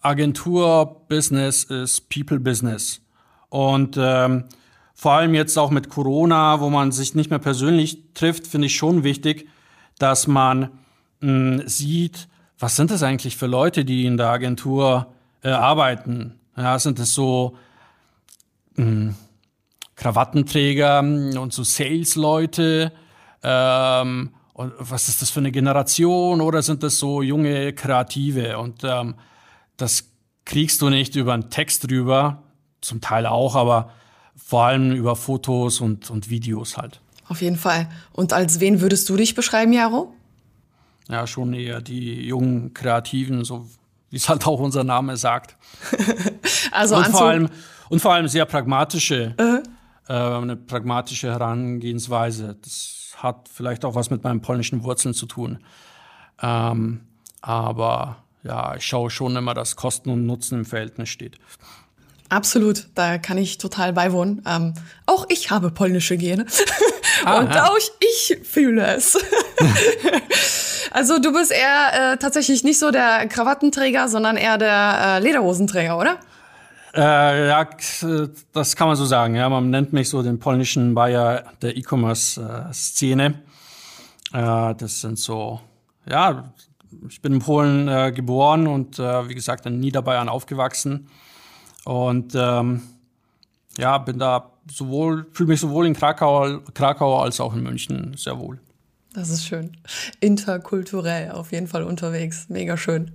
[0.00, 3.00] Agentur-Business ist People-Business.
[3.48, 4.44] Und ähm,
[4.96, 8.76] vor allem jetzt auch mit Corona, wo man sich nicht mehr persönlich trifft, finde ich
[8.76, 9.46] schon wichtig,
[9.98, 10.70] dass man
[11.20, 12.28] mh, sieht,
[12.58, 16.40] was sind das eigentlich für Leute, die in der Agentur äh, arbeiten.
[16.56, 17.58] Ja, sind es so
[19.96, 22.92] Krawattenträger und so Sales-Leute?
[23.42, 26.40] Ähm, und was ist das für eine Generation?
[26.40, 28.58] Oder sind das so junge Kreative?
[28.58, 29.16] Und ähm,
[29.76, 30.08] das
[30.46, 32.42] kriegst du nicht über einen Text drüber,
[32.80, 33.90] zum Teil auch, aber
[34.36, 37.00] vor allem über Fotos und, und Videos halt.
[37.28, 37.88] Auf jeden Fall.
[38.12, 40.14] Und als wen würdest du dich beschreiben, Jaro?
[41.08, 43.66] Ja, schon eher die jungen Kreativen, so
[44.10, 45.56] wie es halt auch unser Name sagt.
[46.72, 47.48] Also und vor allem
[47.88, 49.34] und vor allem sehr pragmatische,
[50.08, 52.56] äh, eine pragmatische Herangehensweise.
[52.60, 55.58] Das hat vielleicht auch was mit meinen polnischen Wurzeln zu tun.
[56.42, 57.02] Ähm,
[57.40, 61.38] aber ja, ich schaue schon immer, dass Kosten und Nutzen im Verhältnis steht.
[62.28, 64.42] Absolut, da kann ich total beiwohnen.
[64.46, 64.74] Ähm,
[65.06, 66.44] auch ich habe polnische Gene.
[67.24, 69.16] Und auch ich fühle es.
[70.90, 75.98] also du bist eher äh, tatsächlich nicht so der Krawattenträger, sondern eher der äh, Lederhosenträger,
[75.98, 76.16] oder?
[76.94, 79.34] Äh, ja, k- das kann man so sagen.
[79.34, 83.34] Ja, man nennt mich so den polnischen Bayer der E-Commerce-Szene.
[84.32, 85.60] Äh, das sind so,
[86.08, 86.52] ja,
[87.08, 91.08] ich bin in Polen äh, geboren und äh, wie gesagt in Niederbayern aufgewachsen
[91.86, 92.82] und ähm,
[93.78, 98.38] ja, bin da sowohl fühle mich sowohl in Krakau, Krakau als auch in München sehr
[98.40, 98.58] wohl.
[99.14, 99.76] Das ist schön.
[100.20, 102.46] Interkulturell auf jeden Fall unterwegs.
[102.48, 103.12] Mega schön.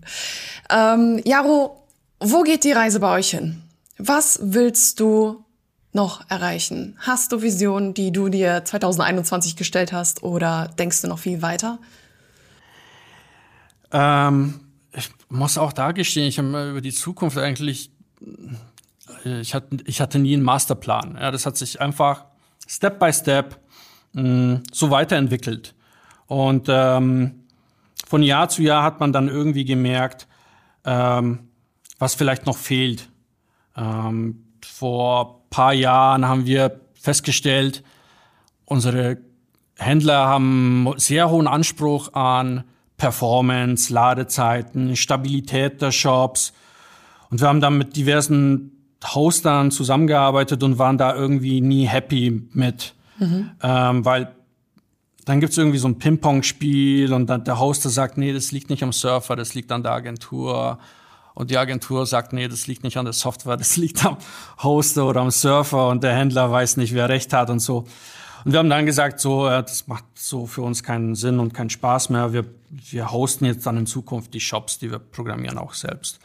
[0.70, 1.86] Ähm, Jaro,
[2.20, 3.62] wo geht die Reise bei euch hin?
[3.98, 5.44] Was willst du
[5.92, 6.96] noch erreichen?
[7.00, 11.78] Hast du Visionen, die du dir 2021 gestellt hast oder denkst du noch viel weiter?
[13.92, 14.62] Ähm,
[14.94, 17.92] ich muss auch da gestehen, ich habe mir über die Zukunft eigentlich,
[19.24, 21.18] ich hatte, ich hatte nie einen Masterplan.
[21.20, 22.26] Ja, das hat sich einfach
[22.68, 23.60] Step by Step
[24.14, 25.76] mh, so weiterentwickelt.
[26.28, 27.44] Und ähm,
[28.08, 30.28] von Jahr zu Jahr hat man dann irgendwie gemerkt,
[30.86, 31.50] ähm,
[32.00, 33.10] was vielleicht noch fehlt.
[33.76, 37.84] Ähm, vor paar Jahren haben wir festgestellt,
[38.66, 39.18] unsere
[39.78, 42.64] Händler haben sehr hohen Anspruch an
[42.98, 46.54] Performance, Ladezeiten, Stabilität der Shops.
[47.32, 48.72] Und wir haben dann mit diversen
[49.04, 52.94] Hostern zusammengearbeitet und waren da irgendwie nie happy mit.
[53.64, 54.36] Ähm, weil
[55.26, 58.84] dann gibt's irgendwie so ein Ping-Pong-Spiel und dann der Hoster sagt, nee, das liegt nicht
[58.84, 60.80] am Surfer, das liegt an der Agentur.
[61.34, 64.18] Und die Agentur sagt, nee, das liegt nicht an der Software, das liegt am
[64.62, 67.86] Hoster oder am Surfer und der Händler weiß nicht, wer recht hat und so.
[68.44, 71.70] Und wir haben dann gesagt, so, das macht so für uns keinen Sinn und keinen
[71.70, 72.34] Spaß mehr.
[72.34, 76.20] Wir, wir hosten jetzt dann in Zukunft die Shops, die wir programmieren auch selbst.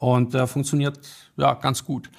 [0.00, 0.98] Und äh, funktioniert
[1.36, 2.10] ja ganz gut.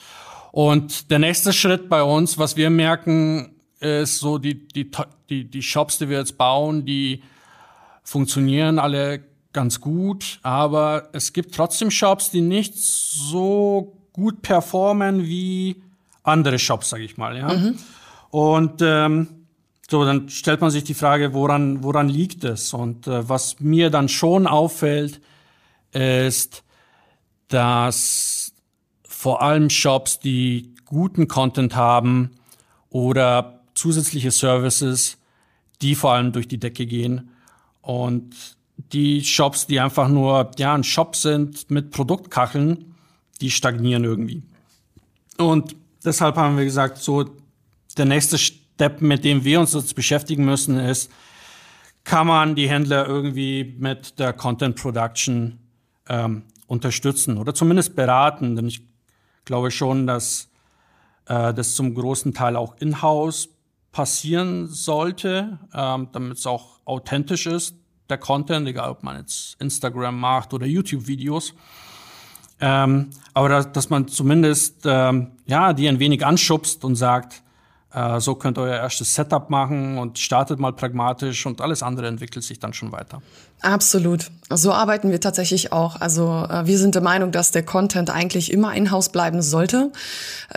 [0.53, 4.89] Und der nächste Schritt bei uns, was wir merken, ist so die, die,
[5.29, 7.23] die, die Shops, die wir jetzt bauen, die
[8.03, 15.81] funktionieren alle ganz gut, aber es gibt trotzdem Shops, die nicht so gut performen wie
[16.23, 17.37] andere Shops, sage ich mal.
[17.37, 17.73] Ja?
[18.29, 19.27] Und ähm,
[19.89, 22.73] so, dann stellt man sich die Frage, woran, woran liegt es?
[22.73, 25.19] Und äh, was mir dann schon auffällt,
[25.91, 26.63] ist,
[27.51, 28.53] dass
[29.03, 32.31] vor allem Shops, die guten Content haben
[32.89, 35.17] oder zusätzliche Services,
[35.81, 37.29] die vor allem durch die Decke gehen.
[37.81, 38.35] Und
[38.91, 42.95] die Shops, die einfach nur ja, ein Shop sind mit Produktkacheln,
[43.41, 44.43] die stagnieren irgendwie.
[45.37, 47.25] Und deshalb haben wir gesagt, so
[47.97, 51.11] der nächste Step, mit dem wir uns jetzt beschäftigen müssen, ist,
[52.03, 55.59] kann man die Händler irgendwie mit der Content Production
[56.09, 58.55] ähm, unterstützen oder zumindest beraten.
[58.55, 58.81] Denn ich
[59.43, 60.49] glaube schon, dass
[61.25, 63.49] äh, das zum großen Teil auch in-house
[63.91, 67.75] passieren sollte, ähm, damit es auch authentisch ist,
[68.09, 71.53] der Content, egal ob man jetzt Instagram macht oder YouTube-Videos.
[72.61, 77.43] Ähm, aber dass, dass man zumindest ähm, ja die ein wenig anschubst und sagt,
[78.19, 82.43] so könnt ihr euer erstes Setup machen und startet mal pragmatisch und alles andere entwickelt
[82.43, 83.21] sich dann schon weiter.
[83.61, 84.31] Absolut.
[84.49, 86.01] So arbeiten wir tatsächlich auch.
[86.01, 89.91] Also äh, wir sind der Meinung, dass der Content eigentlich immer in-house bleiben sollte.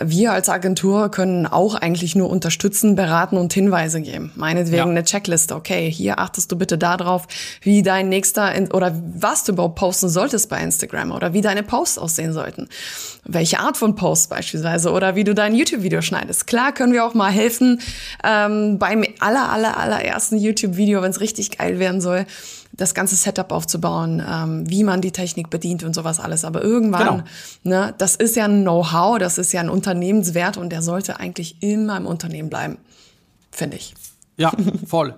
[0.01, 4.31] Wir als Agentur können auch eigentlich nur unterstützen, beraten und Hinweise geben.
[4.35, 4.85] Meinetwegen ja.
[4.85, 5.55] eine Checkliste.
[5.55, 7.27] Okay, hier achtest du bitte darauf,
[7.61, 11.99] wie dein nächster oder was du überhaupt posten solltest bei Instagram oder wie deine Posts
[11.99, 12.67] aussehen sollten.
[13.23, 16.47] Welche Art von Post beispielsweise oder wie du dein YouTube-Video schneidest.
[16.47, 17.81] Klar können wir auch mal helfen
[18.23, 22.25] ähm, beim aller, aller, allerersten YouTube-Video, wenn es richtig geil werden soll
[22.77, 26.43] das ganze Setup aufzubauen, ähm, wie man die Technik bedient und sowas alles.
[26.43, 27.23] Aber irgendwann, genau.
[27.63, 31.61] ne, das ist ja ein Know-how, das ist ja ein Unternehmenswert und der sollte eigentlich
[31.61, 32.77] immer im Unternehmen bleiben,
[33.51, 33.93] finde ich.
[34.37, 34.51] Ja,
[34.85, 35.15] voll.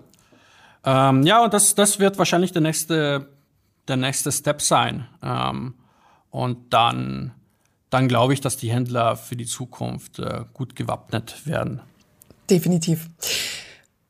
[0.84, 3.28] ähm, ja, und das, das wird wahrscheinlich der nächste,
[3.88, 5.08] der nächste Step sein.
[5.24, 5.74] Ähm,
[6.30, 7.32] und dann,
[7.90, 11.82] dann glaube ich, dass die Händler für die Zukunft äh, gut gewappnet werden.
[12.50, 13.08] Definitiv.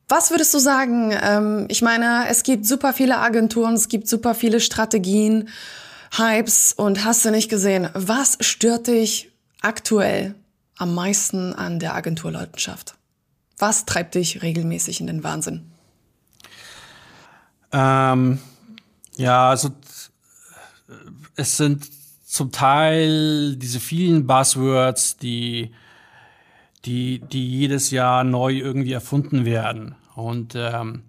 [0.08, 1.12] Was würdest du sagen?
[1.22, 5.48] Ähm, ich meine, es gibt super viele Agenturen, es gibt super viele Strategien,
[6.16, 10.34] Hypes und hast du nicht gesehen, was stört dich aktuell
[10.78, 12.94] am meisten an der Agenturleutenschaft?
[13.58, 15.70] Was treibt dich regelmäßig in den Wahnsinn?
[17.72, 18.38] Ähm,
[19.16, 19.70] ja, also
[21.36, 21.88] es sind
[22.24, 25.72] zum Teil diese vielen Buzzwords, die
[26.88, 29.94] die, die jedes Jahr neu irgendwie erfunden werden.
[30.14, 31.02] Und ähm,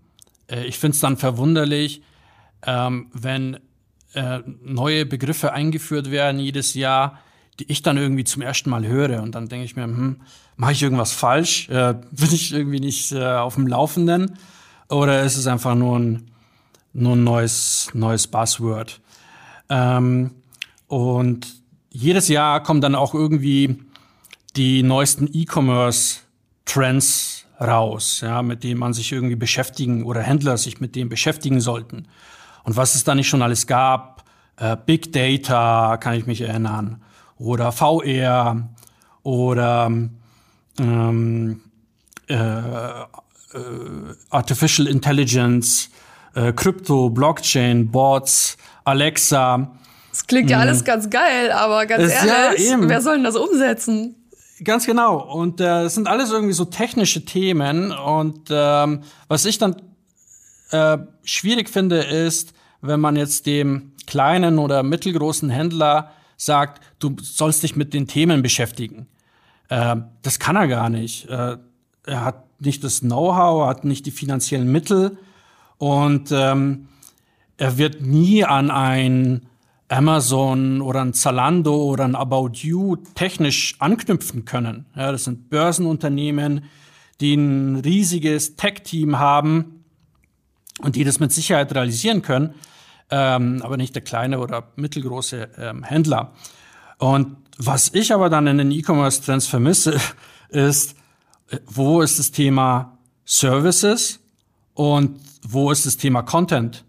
[0.50, 2.02] äh, ich finde es dann verwunderlich,
[2.66, 3.60] ähm, wenn
[4.14, 7.20] äh, neue Begriffe eingeführt werden jedes Jahr,
[7.60, 9.22] die ich dann irgendwie zum ersten Mal höre.
[9.24, 10.22] Und dann denke ich mir, hm,
[10.58, 11.70] mache ich irgendwas falsch?
[11.70, 14.38] Äh, bin ich irgendwie nicht äh, auf dem Laufenden?
[14.90, 16.32] Oder ist es einfach nur ein,
[16.92, 19.00] nur ein neues, neues Buzzword?
[19.70, 20.32] Ähm,
[20.88, 21.48] und
[21.90, 23.80] jedes Jahr kommen dann auch irgendwie
[24.60, 30.98] die neuesten E-Commerce-Trends raus, ja, mit denen man sich irgendwie beschäftigen oder Händler sich mit
[30.98, 32.10] dem beschäftigen sollten.
[32.66, 34.26] Und was es da nicht schon alles gab,
[34.58, 37.02] äh, Big Data, kann ich mich erinnern,
[37.38, 38.68] oder VR
[39.24, 39.90] oder
[40.78, 41.62] ähm,
[42.28, 43.06] äh, äh,
[44.30, 45.90] Artificial Intelligence,
[46.36, 49.72] äh, Krypto, Blockchain, Bots, Alexa.
[50.12, 50.64] Das klingt ja mhm.
[50.64, 54.18] alles ganz geil, aber ganz ehrlich, ja, wer soll denn das umsetzen?
[54.64, 55.20] Ganz genau.
[55.22, 57.92] Und äh, es sind alles irgendwie so technische Themen.
[57.92, 59.76] Und ähm, was ich dann
[60.72, 67.64] äh, schwierig finde, ist, wenn man jetzt dem kleinen oder mittelgroßen Händler sagt, du sollst
[67.64, 69.08] dich mit den Themen beschäftigen.
[69.70, 71.30] Äh, das kann er gar nicht.
[71.30, 71.58] Äh,
[72.06, 75.18] er hat nicht das Know-how, er hat nicht die finanziellen Mittel
[75.78, 76.88] und ähm,
[77.58, 79.49] er wird nie an ein
[79.90, 84.86] Amazon oder ein Zalando oder ein About You technisch anknüpfen können.
[84.96, 86.66] Ja, das sind Börsenunternehmen,
[87.20, 89.84] die ein riesiges Tech-Team haben
[90.82, 92.54] und die das mit Sicherheit realisieren können,
[93.10, 96.34] ähm, aber nicht der kleine oder mittelgroße ähm, Händler.
[97.00, 100.00] Und was ich aber dann in den E-Commerce-Trends vermisse,
[100.50, 100.96] ist,
[101.66, 104.20] wo ist das Thema Services
[104.76, 106.86] und wo ist das Thema Content?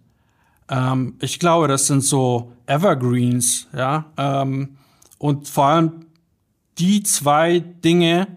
[0.71, 4.07] Ähm, ich glaube, das sind so Evergreens, ja.
[4.17, 4.77] Ähm,
[5.19, 6.07] und vor allem
[6.79, 8.29] die zwei Dinge,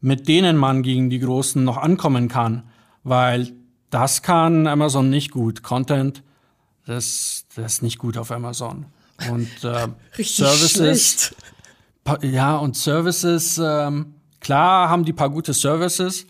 [0.00, 2.62] mit denen man gegen die Großen noch ankommen kann,
[3.02, 3.52] weil
[3.90, 5.62] das kann Amazon nicht gut.
[5.62, 6.22] Content,
[6.86, 8.86] das, das ist nicht gut auf Amazon.
[9.30, 9.88] Und äh,
[10.22, 11.34] Services,
[12.22, 16.26] ja, und Services, ähm, klar haben die paar gute Services,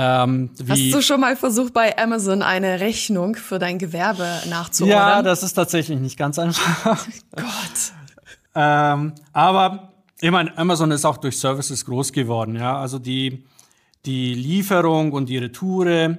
[0.00, 4.96] ähm, Hast du schon mal versucht, bei Amazon eine Rechnung für dein Gewerbe nachzuordern?
[4.96, 7.04] Ja, das ist tatsächlich nicht ganz einfach.
[7.32, 7.92] Gott.
[8.54, 12.54] ähm, aber ich meine, Amazon ist auch durch Services groß geworden.
[12.54, 13.44] Ja, also die
[14.04, 16.18] die Lieferung und die Retoure,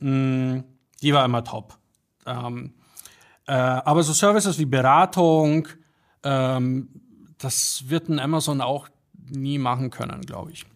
[0.00, 0.64] mh, mm,
[1.00, 1.78] die war immer top.
[2.26, 2.74] Ähm,
[3.46, 5.68] äh, aber so Services wie Beratung,
[6.24, 6.88] ähm,
[7.38, 8.88] das wird ein Amazon auch
[9.30, 10.66] nie machen können, glaube ich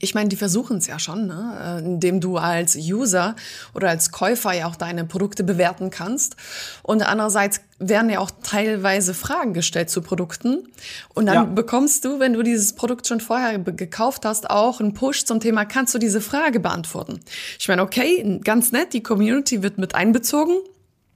[0.00, 1.80] ich meine, die versuchen es ja schon, ne?
[1.82, 3.36] Äh, indem du als User
[3.74, 6.36] oder als Käufer ja auch deine Produkte bewerten kannst.
[6.82, 10.68] Und andererseits werden ja auch teilweise Fragen gestellt zu Produkten.
[11.14, 11.44] Und dann ja.
[11.44, 15.64] bekommst du, wenn du dieses Produkt schon vorher gekauft hast, auch einen Push zum Thema,
[15.64, 17.20] kannst du diese Frage beantworten?
[17.58, 20.56] Ich meine, okay, ganz nett, die Community wird mit einbezogen.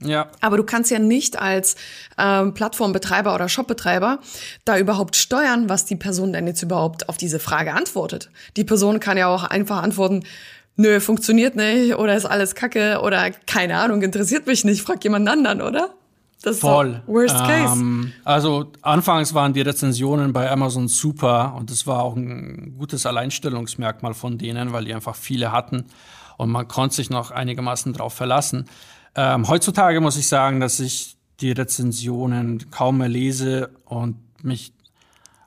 [0.04, 0.28] Ja.
[0.40, 1.76] Aber du kannst ja nicht als
[2.18, 4.18] ähm, Plattformbetreiber oder Shopbetreiber
[4.64, 8.30] da überhaupt steuern, was die Person denn jetzt überhaupt auf diese Frage antwortet.
[8.56, 10.24] Die Person kann ja auch einfach antworten,
[10.76, 15.28] nö, funktioniert nicht oder ist alles kacke oder keine Ahnung, interessiert mich nicht, frag jemand
[15.28, 15.94] anderen, oder?
[16.42, 17.00] Das Voll.
[17.06, 17.80] Worst case.
[17.80, 23.06] Ähm, also anfangs waren die Rezensionen bei Amazon super und das war auch ein gutes
[23.06, 25.84] Alleinstellungsmerkmal von denen, weil die einfach viele hatten
[26.38, 28.66] und man konnte sich noch einigermaßen drauf verlassen.
[29.14, 34.72] Ähm, heutzutage muss ich sagen, dass ich die Rezensionen kaum mehr lese und mich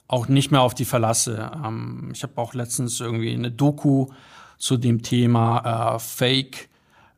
[0.08, 1.52] auch nicht mehr auf die verlasse.
[1.64, 4.08] Ähm, ich habe auch letztens irgendwie eine Doku
[4.58, 6.70] zu dem Thema äh, Fake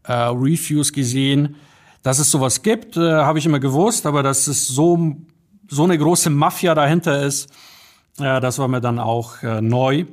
[0.04, 1.56] äh, Reviews gesehen.
[2.04, 5.18] Dass es sowas gibt, äh, habe ich immer gewusst, aber dass es so,
[5.68, 7.50] so eine große Mafia dahinter ist,
[8.20, 10.06] äh, das war mir dann auch äh, neu.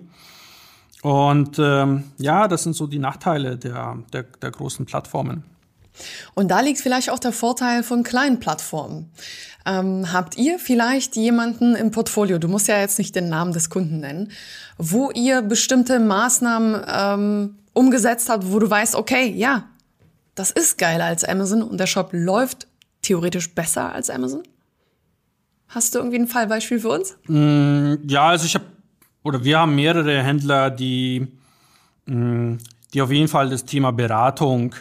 [1.03, 5.45] Und ähm, ja, das sind so die Nachteile der, der, der großen Plattformen.
[6.35, 9.11] Und da liegt vielleicht auch der Vorteil von kleinen Plattformen.
[9.67, 13.71] Ähm, habt ihr vielleicht jemanden im Portfolio, du musst ja jetzt nicht den Namen des
[13.71, 14.31] Kunden nennen,
[14.77, 19.65] wo ihr bestimmte Maßnahmen ähm, umgesetzt habt, wo du weißt, okay, ja,
[20.35, 22.67] das ist geiler als Amazon und der Shop läuft
[23.03, 24.43] theoretisch besser als Amazon?
[25.69, 27.17] Hast du irgendwie ein Fallbeispiel für uns?
[27.27, 28.65] Mm, ja, also ich habe,
[29.23, 31.27] oder wir haben mehrere Händler, die,
[32.07, 32.55] mm,
[32.93, 34.75] die auf jeden Fall das Thema Beratung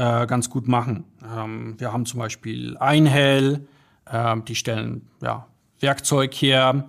[0.00, 1.04] äh, ganz gut machen.
[1.36, 3.66] Ähm, wir haben zum Beispiel Einhell,
[4.10, 5.46] äh, die stellen ja,
[5.78, 6.88] Werkzeug her.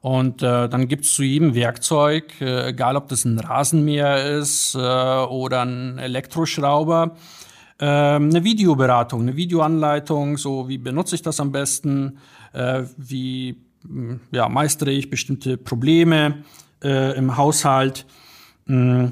[0.00, 4.78] Und äh, dann gibt's zu jedem Werkzeug, äh, egal ob das ein Rasenmäher ist äh,
[4.78, 7.16] oder ein Elektroschrauber,
[7.78, 12.18] äh, eine Videoberatung, eine Videoanleitung, so wie benutze ich das am besten,
[12.52, 16.44] äh, wie hm, ja, meistere ich bestimmte Probleme
[16.82, 18.06] äh, im Haushalt.
[18.66, 19.06] Mm,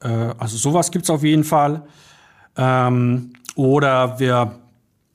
[0.00, 1.82] äh, also sowas gibt's auf jeden Fall.
[2.60, 4.60] Ähm, oder wir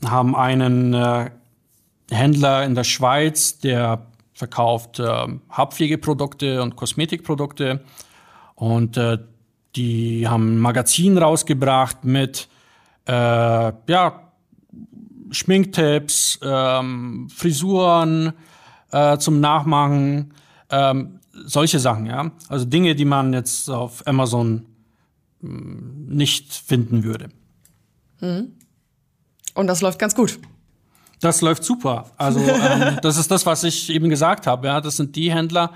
[0.04, 1.30] haben einen äh,
[2.10, 7.82] Händler in der Schweiz, der verkauft äh, Haarpflegeprodukte und Kosmetikprodukte.
[8.56, 9.20] Und äh,
[9.76, 12.48] die haben ein Magazin rausgebracht mit
[13.06, 14.32] äh, ja,
[15.30, 18.34] Schminktipps, ähm, Frisuren
[18.92, 20.34] äh, zum Nachmachen,
[20.72, 22.32] ähm, solche Sachen, ja.
[22.50, 24.66] Also Dinge, die man jetzt auf Amazon
[25.46, 27.30] nicht finden würde.
[28.20, 28.54] Mhm.
[29.54, 30.40] Und das läuft ganz gut.
[31.22, 32.12] Das läuft super.
[32.18, 34.68] Also ähm, das ist das, was ich eben gesagt habe.
[34.68, 35.72] Ja, das sind die Händler,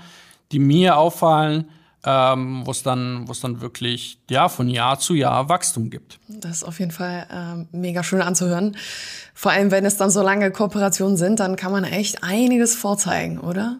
[0.52, 1.68] die mir auffallen,
[2.04, 6.18] ähm, wo es dann, wo es dann wirklich ja von Jahr zu Jahr Wachstum gibt.
[6.28, 8.76] Das ist auf jeden Fall ähm, mega schön anzuhören.
[9.34, 13.38] Vor allem, wenn es dann so lange Kooperationen sind, dann kann man echt einiges vorzeigen,
[13.38, 13.78] oder?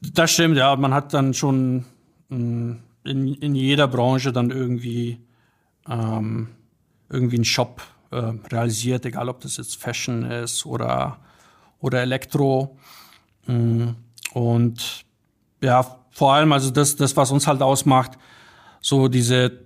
[0.00, 0.74] Das stimmt, ja.
[0.76, 1.84] Man hat dann schon
[2.28, 2.76] mh,
[3.08, 5.20] in, in jeder Branche dann irgendwie,
[5.88, 6.48] ähm,
[7.08, 11.18] irgendwie einen Shop äh, realisiert, egal ob das jetzt Fashion ist oder,
[11.80, 12.76] oder Elektro.
[13.46, 13.90] Mm,
[14.34, 15.04] und
[15.62, 18.12] ja, vor allem, also das, das, was uns halt ausmacht,
[18.80, 19.64] so diese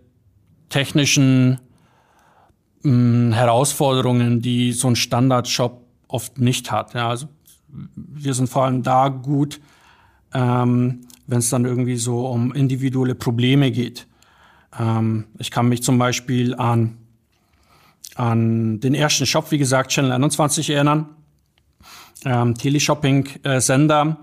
[0.69, 1.59] technischen
[2.83, 6.95] mh, mm, Herausforderungen, die so ein Standard-Shop oft nicht hat.
[6.95, 7.27] Ja, also
[7.69, 9.61] wir sind vor allem da gut,
[10.35, 14.07] ähm, wenn es dann irgendwie so um individuelle Probleme geht.
[14.79, 16.99] Ähm, ich kann mich zum Beispiel an,
[18.17, 21.09] an den ersten Shop, wie gesagt, Channel 21 erinnern,
[22.27, 24.19] ähm, Teleshopping-Sender.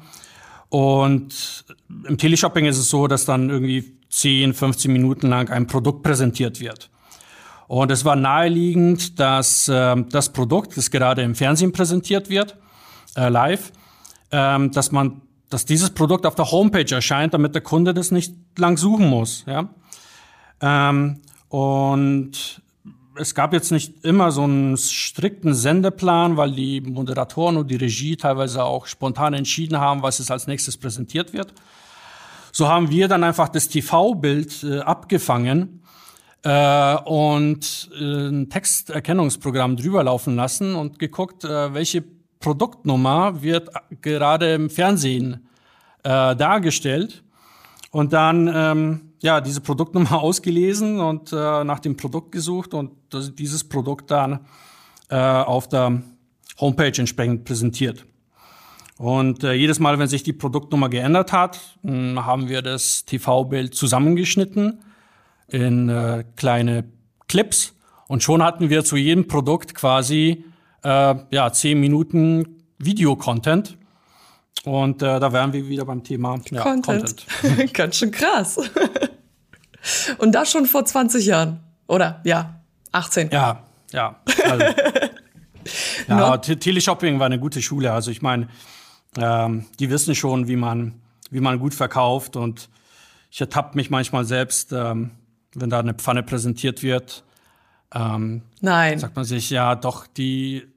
[0.69, 1.65] Und
[2.07, 6.59] im Teleshopping ist es so, dass dann irgendwie 10, 15 Minuten lang ein Produkt präsentiert
[6.59, 6.91] wird.
[7.67, 12.55] Und es war naheliegend, dass äh, das Produkt, das gerade im Fernsehen präsentiert wird,
[13.15, 13.71] äh, live,
[14.31, 18.33] ähm, dass man dass dieses Produkt auf der Homepage erscheint, damit der Kunde das nicht
[18.57, 19.43] lang suchen muss.
[19.47, 19.69] Ja?
[20.61, 22.61] Ähm, und
[23.15, 28.15] es gab jetzt nicht immer so einen strikten Sendeplan, weil die Moderatoren und die Regie
[28.15, 31.53] teilweise auch spontan entschieden haben, was es als nächstes präsentiert wird.
[32.51, 35.81] So haben wir dann einfach das TV-Bild äh, abgefangen
[36.43, 42.03] äh, und äh, ein Texterkennungsprogramm drüber laufen lassen und geguckt, äh, welche
[42.39, 43.69] Produktnummer wird
[44.01, 45.47] gerade im Fernsehen
[46.03, 47.23] äh, dargestellt
[47.91, 53.35] und dann ähm, ja diese Produktnummer ausgelesen und äh, nach dem Produkt gesucht und das,
[53.35, 54.45] dieses Produkt dann
[55.09, 56.01] äh, auf der
[56.59, 58.05] Homepage entsprechend präsentiert.
[58.97, 63.05] Und äh, jedes Mal, wenn sich die Produktnummer geändert hat, mh, hm, haben wir das
[63.05, 64.81] TV-Bild zusammengeschnitten
[65.47, 66.85] in äh, kleine
[67.27, 67.75] Clips
[68.07, 70.43] und schon hatten wir zu jedem Produkt quasi
[70.83, 73.77] äh, ja, zehn Minuten Video-Content.
[74.65, 77.25] Und äh, da wären wir wieder beim Thema ja, Content.
[77.41, 77.73] Content.
[77.73, 78.57] Ganz schön krass.
[80.17, 81.59] Und das schon vor 20 Jahren.
[81.87, 82.61] Oder ja,
[82.91, 83.29] 18.
[83.31, 84.19] Ja, ja.
[84.43, 84.65] Also,
[86.07, 87.91] ja, Teleshopping war eine gute Schule.
[87.91, 88.49] Also ich meine,
[89.17, 91.01] ähm, die wissen schon, wie man,
[91.31, 92.35] wie man gut verkauft.
[92.35, 92.69] Und
[93.31, 95.11] ich ertappe mich manchmal selbst, ähm,
[95.55, 97.23] wenn da eine Pfanne präsentiert wird,
[97.93, 98.99] ähm, Nein.
[98.99, 100.67] sagt man sich, ja, doch, die,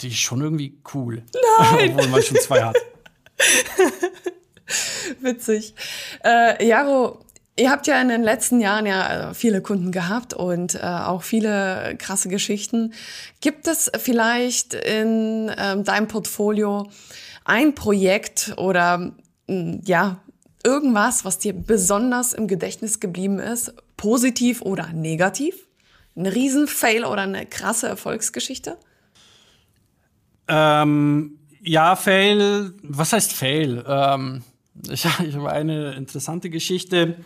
[0.00, 1.22] die ist schon irgendwie cool.
[1.58, 1.90] Nein.
[1.94, 2.76] Obwohl man schon zwei hat.
[5.20, 5.74] Witzig.
[6.24, 7.20] Äh, Jaro,
[7.58, 11.22] ihr habt ja in den letzten Jahren ja äh, viele Kunden gehabt und äh, auch
[11.22, 12.92] viele krasse Geschichten.
[13.40, 16.88] Gibt es vielleicht in ähm, deinem Portfolio
[17.44, 19.12] ein Projekt oder
[19.48, 20.20] mh, ja,
[20.64, 25.65] irgendwas, was dir besonders im Gedächtnis geblieben ist, positiv oder negativ?
[26.16, 28.78] Ein Riesenfail oder eine krasse Erfolgsgeschichte?
[30.48, 33.84] Ähm, ja, Fail, was heißt Fail?
[33.86, 34.42] Ähm,
[34.88, 37.16] ich, ich habe eine interessante Geschichte.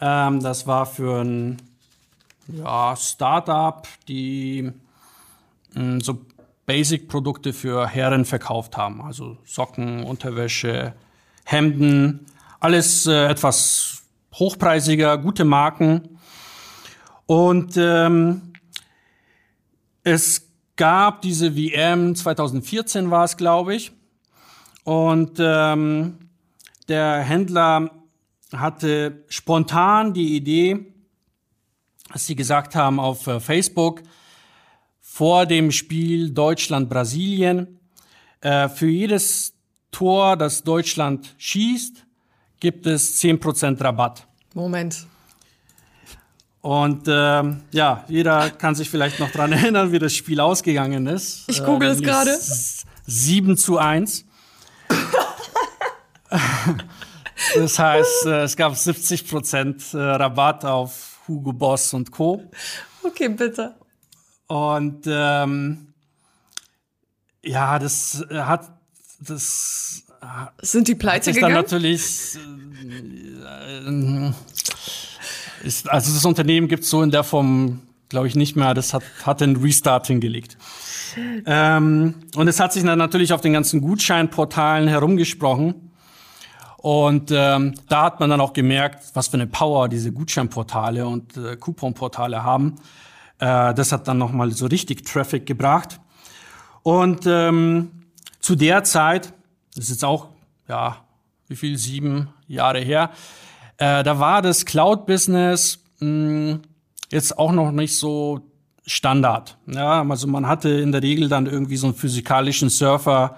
[0.00, 1.56] Ähm, das war für ein
[2.48, 4.72] ja, Startup, die
[5.74, 6.20] mh, so
[6.66, 9.00] Basic-Produkte für Herren verkauft haben.
[9.00, 10.92] Also Socken, Unterwäsche,
[11.44, 12.26] Hemden,
[12.60, 14.02] alles äh, etwas
[14.34, 16.17] hochpreisiger, gute Marken.
[17.28, 18.54] Und ähm,
[20.02, 23.92] es gab diese WM 2014 war es, glaube ich.
[24.84, 26.30] Und ähm,
[26.88, 27.90] der Händler
[28.50, 30.86] hatte spontan die Idee,
[32.10, 34.02] dass sie gesagt haben auf äh, Facebook
[35.02, 37.78] vor dem Spiel Deutschland-Brasilien,
[38.40, 39.52] äh, für jedes
[39.90, 42.06] Tor, das Deutschland schießt,
[42.58, 44.26] gibt es 10% Rabatt.
[44.54, 45.06] Moment.
[46.60, 51.44] Und ähm, ja, jeder kann sich vielleicht noch dran erinnern, wie das Spiel ausgegangen ist.
[51.48, 52.30] Ich google es nämlich gerade.
[52.30, 54.24] s- 7 zu 1.
[57.54, 62.42] das heißt, äh, es gab 70 Prozent äh, Rabatt auf Hugo Boss und Co.
[63.02, 63.74] Okay, bitte.
[64.46, 65.92] Und ähm,
[67.42, 68.68] ja, das äh, hat
[69.20, 70.04] das
[70.62, 71.64] Sind die pleite ist dann gegangen?
[71.64, 72.36] natürlich
[73.44, 74.32] äh, äh,
[75.64, 78.74] ist, also das Unternehmen gibt es so in der Form, glaube ich, nicht mehr.
[78.74, 80.56] Das hat, hat den Restart hingelegt.
[81.46, 85.90] Ähm, und es hat sich dann natürlich auf den ganzen Gutscheinportalen herumgesprochen.
[86.78, 91.36] Und ähm, da hat man dann auch gemerkt, was für eine Power diese Gutscheinportale und
[91.36, 92.76] äh, Couponportale haben.
[93.40, 96.00] Äh, das hat dann nochmal so richtig Traffic gebracht.
[96.82, 97.90] Und ähm,
[98.40, 99.32] zu der Zeit,
[99.74, 100.28] das ist jetzt auch,
[100.68, 101.04] ja,
[101.48, 103.10] wie viel, sieben Jahre her,
[103.78, 106.60] äh, da war das Cloud-Business mh,
[107.10, 108.40] jetzt auch noch nicht so
[108.86, 109.58] Standard.
[109.66, 113.36] Ja, also man hatte in der Regel dann irgendwie so einen physikalischen Surfer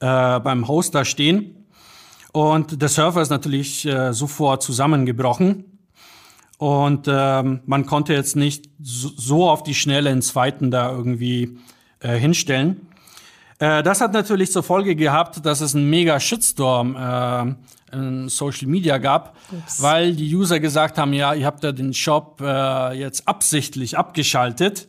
[0.00, 1.66] äh, beim Hoster stehen.
[2.32, 5.64] Und der Server ist natürlich äh, sofort zusammengebrochen.
[6.58, 11.58] Und ähm, man konnte jetzt nicht so, so auf die Schnelle einen zweiten da irgendwie
[12.00, 12.86] äh, hinstellen.
[13.58, 17.54] Äh, das hat natürlich zur Folge gehabt, dass es einen mega Shitstorm äh,
[17.92, 19.36] in Social Media gab,
[19.78, 24.88] weil die User gesagt haben, ja, ihr habt ja den Shop äh, jetzt absichtlich abgeschaltet,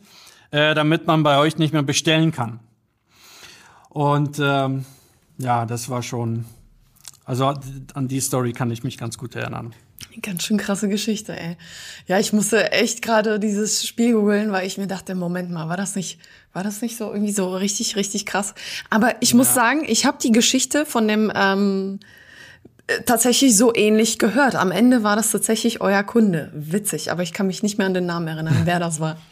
[0.50, 2.60] äh, damit man bei euch nicht mehr bestellen kann.
[3.90, 4.84] Und ähm,
[5.38, 6.46] ja, das war schon,
[7.24, 7.54] also
[7.94, 9.74] an die Story kann ich mich ganz gut erinnern.
[10.22, 11.56] Ganz schön krasse Geschichte, ey.
[12.06, 15.76] Ja, ich musste echt gerade dieses Spiel googeln, weil ich mir dachte, Moment mal, war
[15.76, 16.20] das nicht,
[16.52, 18.54] war das nicht so irgendwie so richtig, richtig krass?
[18.90, 22.06] Aber ich muss sagen, ich habe die Geschichte von dem ähm, äh,
[23.06, 24.54] tatsächlich so ähnlich gehört.
[24.54, 26.50] Am Ende war das tatsächlich euer Kunde.
[26.54, 29.16] Witzig, aber ich kann mich nicht mehr an den Namen erinnern, wer das war.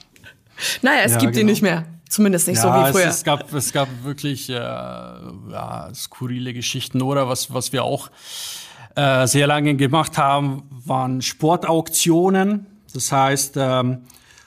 [0.83, 1.51] Naja, es Ja, gibt ihn genau.
[1.51, 1.85] nicht mehr.
[2.09, 3.07] Zumindest nicht so ja, wie früher.
[3.07, 8.11] Es, es, gab, es gab wirklich äh, ja, skurrile Geschichten oder was, was wir auch
[8.95, 12.67] äh, sehr lange gemacht haben, waren Sportauktionen.
[12.93, 14.03] Das heißt, ähm,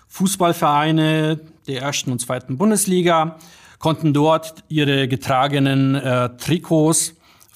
[0.10, 3.38] Fußballvereine der ersten und zweiten Bundesliga
[3.80, 7.16] konnten dort ihre getragenen äh, Trikots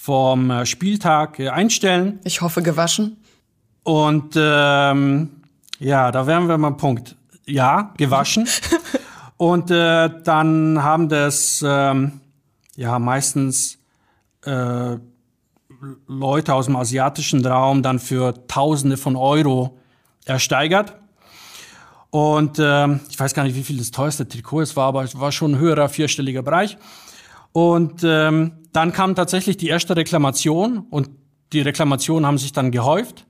[0.09, 2.17] vom äh, Spieltag äh, einstellen.
[2.23, 3.17] ich hoffe gewaschen.
[3.83, 5.29] Und ähm,
[5.77, 7.15] ja, da wären wir mal Punkt.
[7.45, 8.47] Ja, gewaschen.
[9.37, 12.21] Und äh, dann haben das ähm,
[12.75, 13.77] ja meistens
[14.45, 14.97] äh,
[16.07, 19.77] Leute aus dem asiatischen Raum dann für Tausende von Euro
[20.25, 20.95] ersteigert.
[22.09, 25.19] Und ähm, ich weiß gar nicht, wie viel das teuerste Trikot es war, aber es
[25.19, 26.79] war schon ein höherer vierstelliger Bereich.
[27.51, 31.09] Und ähm, dann kam tatsächlich die erste Reklamation und
[31.53, 33.25] die Reklamationen haben sich dann gehäuft,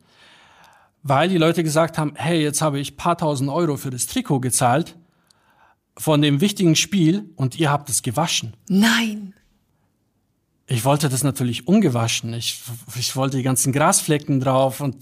[1.04, 4.42] weil die Leute gesagt haben, hey, jetzt habe ich paar tausend Euro für das Trikot
[4.42, 4.98] gezahlt
[5.98, 8.56] von dem wichtigen Spiel und ihr habt es gewaschen.
[8.68, 9.34] Nein.
[10.68, 12.34] Ich wollte das natürlich ungewaschen.
[12.34, 12.62] Ich,
[12.96, 14.98] ich wollte die ganzen Grasflecken drauf und,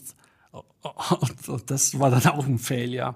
[1.19, 3.15] und, und das war dann auch ein Fail, ja.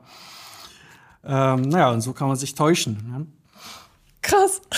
[1.24, 2.98] Ähm, naja, und so kann man sich täuschen.
[3.08, 3.28] Ne?
[4.22, 4.62] Krass.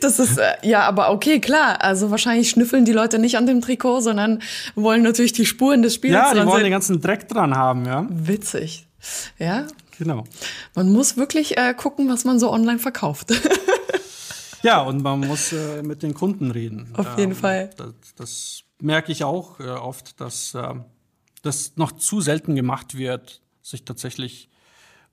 [0.00, 1.82] Das ist, äh, ja, aber okay, klar.
[1.82, 4.42] Also wahrscheinlich schnüffeln die Leute nicht an dem Trikot, sondern
[4.74, 8.06] wollen natürlich die Spuren des Spiels Ja, die wollen den ganzen Dreck dran haben, ja.
[8.10, 8.86] Witzig.
[9.38, 9.66] Ja,
[10.00, 10.24] Genau.
[10.74, 13.34] Man muss wirklich äh, gucken, was man so online verkauft.
[14.62, 16.88] ja, und man muss äh, mit den Kunden reden.
[16.96, 17.70] Auf jeden ähm, Fall.
[17.76, 20.74] Das, das, merke ich auch äh, oft, dass äh,
[21.42, 24.48] das noch zu selten gemacht wird, sich tatsächlich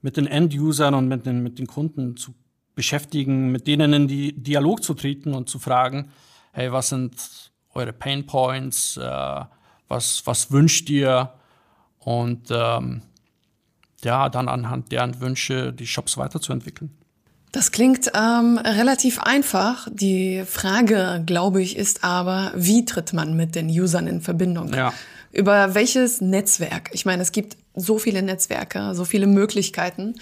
[0.01, 2.34] mit den End-Usern und mit den, mit den Kunden zu
[2.78, 6.12] beschäftigen, mit denen in die Dialog zu treten und zu fragen,
[6.54, 9.42] hey, was sind eure Pain Points, äh,
[9.90, 11.34] was, was wünscht ihr?
[12.00, 13.02] Und ähm,
[14.04, 16.96] ja, dann anhand deren Wünsche die Shops weiterzuentwickeln.
[17.52, 19.88] Das klingt ähm, relativ einfach.
[19.92, 24.72] Die Frage, glaube ich, ist aber, wie tritt man mit den Usern in Verbindung?
[24.74, 24.94] Ja.
[25.32, 26.92] Über welches Netzwerk?
[26.94, 30.16] Ich meine, es gibt so viele Netzwerke, so viele Möglichkeiten.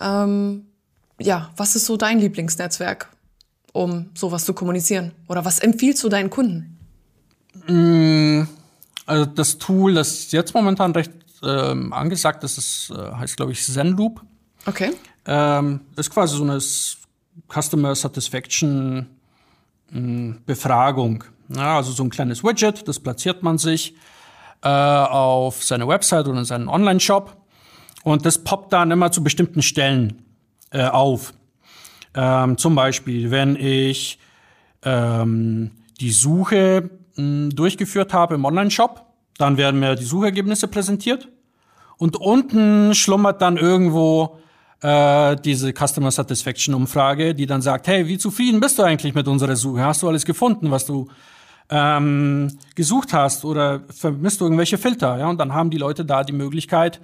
[0.00, 0.67] Ähm,
[1.20, 3.08] ja, was ist so dein Lieblingsnetzwerk,
[3.72, 5.12] um sowas zu kommunizieren?
[5.28, 6.78] Oder was empfiehlst du deinen Kunden?
[7.66, 8.42] Mm,
[9.06, 11.12] also das Tool, das jetzt momentan recht
[11.42, 14.22] ähm, angesagt ist, ist äh, heißt, glaube ich, Zenloop.
[14.66, 14.92] Okay.
[15.26, 16.58] Ähm, ist quasi so eine
[17.48, 19.06] Customer Satisfaction
[19.90, 21.24] mh, Befragung.
[21.48, 23.94] Ja, also so ein kleines Widget, das platziert man sich
[24.62, 27.36] äh, auf seine Website oder in seinen Online-Shop.
[28.04, 30.22] Und das poppt dann immer zu bestimmten Stellen
[30.70, 31.32] äh, auf.
[32.14, 34.18] Ähm, zum Beispiel, wenn ich
[34.82, 39.04] ähm, die Suche mh, durchgeführt habe im Online-Shop,
[39.38, 41.28] dann werden mir die Suchergebnisse präsentiert.
[41.96, 44.38] Und unten schlummert dann irgendwo
[44.82, 49.26] äh, diese Customer Satisfaction Umfrage, die dann sagt, hey, wie zufrieden bist du eigentlich mit
[49.26, 49.84] unserer Suche?
[49.84, 51.08] Hast du alles gefunden, was du
[51.70, 55.18] ähm, gesucht hast oder vermisst du irgendwelche Filter?
[55.18, 57.00] Ja, und dann haben die Leute da die Möglichkeit,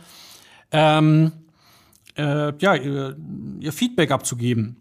[0.71, 1.33] ähm,
[2.17, 3.17] äh, ja, ihr,
[3.61, 4.77] ihr Feedback abzugeben.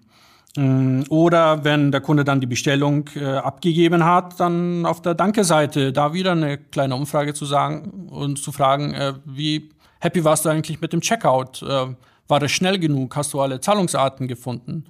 [0.55, 5.91] Mm, oder wenn der Kunde dann die Bestellung äh, abgegeben hat, dann auf der Danke-Seite
[5.91, 9.69] da wieder eine kleine Umfrage zu sagen und zu fragen, äh, wie
[9.99, 11.63] happy warst du eigentlich mit dem Checkout?
[11.63, 11.95] Äh,
[12.27, 13.15] war das schnell genug?
[13.15, 14.85] Hast du alle Zahlungsarten gefunden?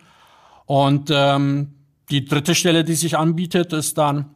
[0.65, 1.73] Und ähm,
[2.09, 4.35] die dritte Stelle, die sich anbietet, ist dann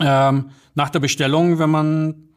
[0.00, 2.28] ähm, nach der Bestellung, wenn man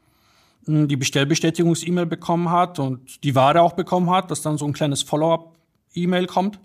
[0.67, 5.03] die Bestellbestätigungs-E-Mail bekommen hat und die Ware auch bekommen hat, dass dann so ein kleines
[5.03, 6.59] Follow-up-E-Mail kommt,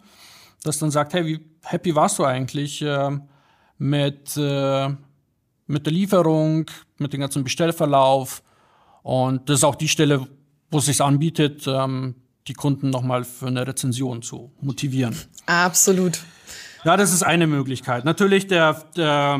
[0.62, 3.18] das dann sagt, hey, wie happy warst du eigentlich äh,
[3.78, 4.88] mit, äh,
[5.66, 6.66] mit der Lieferung,
[6.98, 8.42] mit dem ganzen Bestellverlauf?
[9.02, 10.26] Und das ist auch die Stelle,
[10.70, 12.14] wo es sich anbietet, ähm,
[12.46, 15.16] die Kunden nochmal für eine Rezension zu motivieren.
[15.46, 16.20] Absolut.
[16.84, 18.04] Ja, das ist eine Möglichkeit.
[18.04, 19.38] Natürlich der, der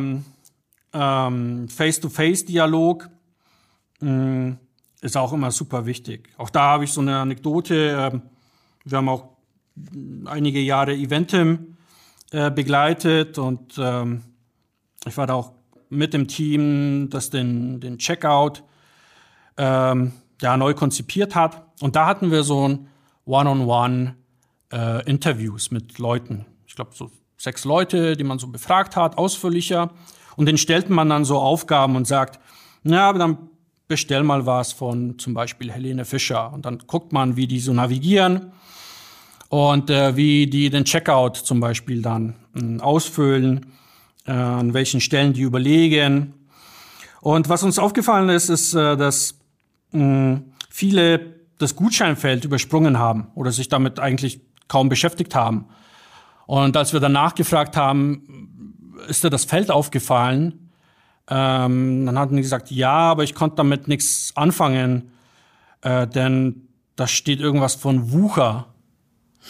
[0.92, 3.20] ähm, Face-to-Face-Dialog äh,
[5.01, 6.28] ist auch immer super wichtig.
[6.36, 7.90] Auch da habe ich so eine Anekdote.
[7.90, 8.20] Äh,
[8.84, 9.30] wir haben auch
[10.26, 11.78] einige Jahre Eventim
[12.32, 14.22] äh, begleitet und ähm,
[15.07, 15.53] ich war da auch
[15.88, 18.62] mit dem Team, das den, den Checkout
[19.57, 21.64] ähm, ja, neu konzipiert hat.
[21.80, 22.86] Und da hatten wir so ein
[23.24, 26.46] One-on-One-Interviews äh, mit Leuten.
[26.66, 29.90] Ich glaube, so sechs Leute, die man so befragt hat, ausführlicher.
[30.36, 32.38] Und den stellt man dann so Aufgaben und sagt,
[32.84, 33.51] ja, dann
[33.91, 36.53] bestell mal was von zum Beispiel Helene Fischer.
[36.53, 38.53] Und dann guckt man, wie die so navigieren
[39.49, 43.66] und äh, wie die den Checkout zum Beispiel dann äh, ausfüllen,
[44.26, 46.34] äh, an welchen Stellen die überlegen.
[47.20, 49.38] Und was uns aufgefallen ist, ist, äh, dass
[49.91, 55.66] mh, viele das Gutscheinfeld übersprungen haben oder sich damit eigentlich kaum beschäftigt haben.
[56.47, 60.70] Und als wir dann nachgefragt haben, ist dir das Feld aufgefallen?
[61.31, 65.12] Ähm, dann hatten die gesagt, ja, aber ich konnte damit nichts anfangen,
[65.83, 68.66] äh, denn da steht irgendwas von Wucher.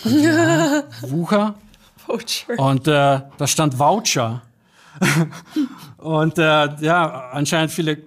[0.04, 1.54] Ja, Wucher.
[2.06, 2.58] Voucher.
[2.58, 4.42] Und äh, da stand Voucher.
[5.96, 7.98] und äh, ja, anscheinend viele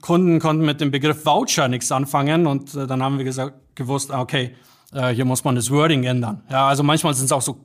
[0.00, 4.10] Kunden konnten mit dem Begriff Voucher nichts anfangen und äh, dann haben wir gesagt, gewusst,
[4.12, 4.54] ah, okay,
[4.92, 6.42] äh, hier muss man das Wording ändern.
[6.50, 7.64] Ja, also manchmal sind es auch so,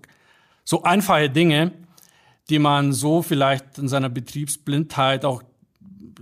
[0.64, 1.72] so einfache Dinge,
[2.50, 5.44] die man so vielleicht in seiner Betriebsblindheit auch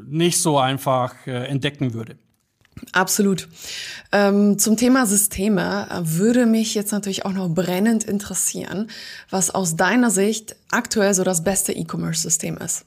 [0.05, 2.17] nicht so einfach äh, entdecken würde.
[2.91, 3.47] Absolut.
[4.11, 8.89] Ähm, zum Thema Systeme würde mich jetzt natürlich auch noch brennend interessieren,
[9.29, 12.85] was aus deiner Sicht aktuell so das beste E-Commerce-System ist.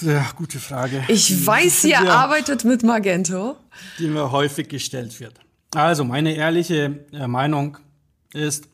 [0.00, 1.04] Ja, gute Frage.
[1.08, 3.56] Ich weiß, ihr ja, arbeitet mit Magento.
[3.98, 5.34] Die mir häufig gestellt wird.
[5.74, 7.76] Also, meine ehrliche äh, Meinung
[8.32, 8.69] ist,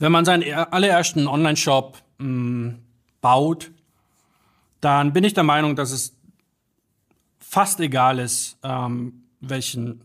[0.00, 2.70] wenn man seinen allerersten Online-Shop mm,
[3.20, 3.70] baut,
[4.80, 6.16] dann bin ich der Meinung, dass es
[7.38, 10.00] fast egal ist, ähm, welchen,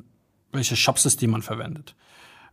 [0.52, 1.96] welches Shopsystem man verwendet.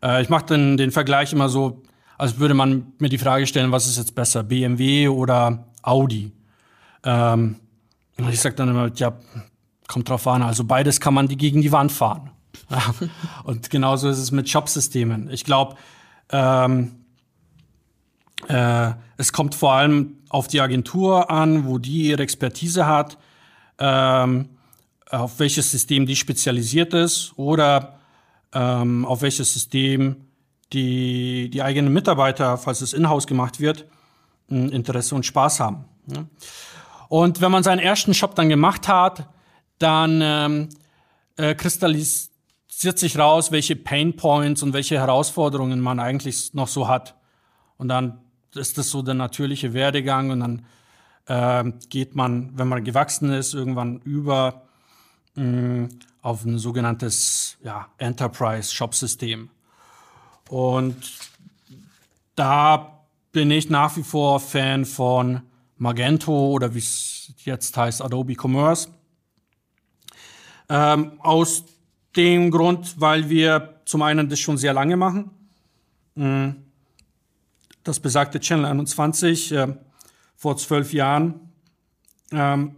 [0.03, 1.83] Äh, ich mache den, den Vergleich immer so,
[2.17, 6.33] als würde man mir die Frage stellen, was ist jetzt besser, BMW oder Audi?
[7.05, 7.57] Ähm,
[8.31, 9.19] ich sage dann immer, ja,
[9.89, 10.43] kommt drauf an.
[10.43, 12.31] Also beides kann man die gegen die Wand fahren.
[13.45, 15.31] und genauso ist es mit Shop-Systemen.
[15.31, 15.77] Ich glaube,
[16.31, 17.02] ähm,
[18.49, 23.19] äh, es kommt vor allem auf die Agentur an, wo die ihre Expertise hat,
[23.79, 24.49] ähm,
[25.11, 27.99] auf welches System die spezialisiert ist oder
[28.53, 30.25] ähm, auf welches System
[30.73, 33.87] die, die eigenen Mitarbeiter, falls es in-house gemacht wird,
[34.49, 35.85] Interesse und Spaß haben.
[36.07, 36.25] Ja.
[37.09, 39.29] Und wenn man seinen ersten Shop dann gemacht hat,
[39.79, 40.69] dann ähm,
[41.37, 42.31] äh, kristallisiert
[42.99, 47.15] sich raus, welche Pain Points und welche Herausforderungen man eigentlich noch so hat.
[47.77, 48.22] Und dann
[48.57, 50.67] ist das so der natürliche Werdegang und dann
[51.27, 54.63] äh, geht man, wenn man gewachsen ist, irgendwann über
[55.35, 55.89] mh,
[56.21, 59.51] auf ein sogenanntes ja, Enterprise-Shop-System.
[60.49, 60.97] Und
[62.37, 65.43] da bin ich nach wie vor Fan von
[65.79, 68.89] Magento oder wie es jetzt heißt, Adobe Commerce.
[70.69, 71.65] Ähm, aus
[72.15, 75.31] dem Grund, weil wir zum einen das schon sehr lange machen.
[76.15, 76.72] Mhm
[77.85, 79.69] das besagte Channel 21 äh,
[80.37, 81.53] vor zwölf Jahren,
[82.31, 82.77] ähm,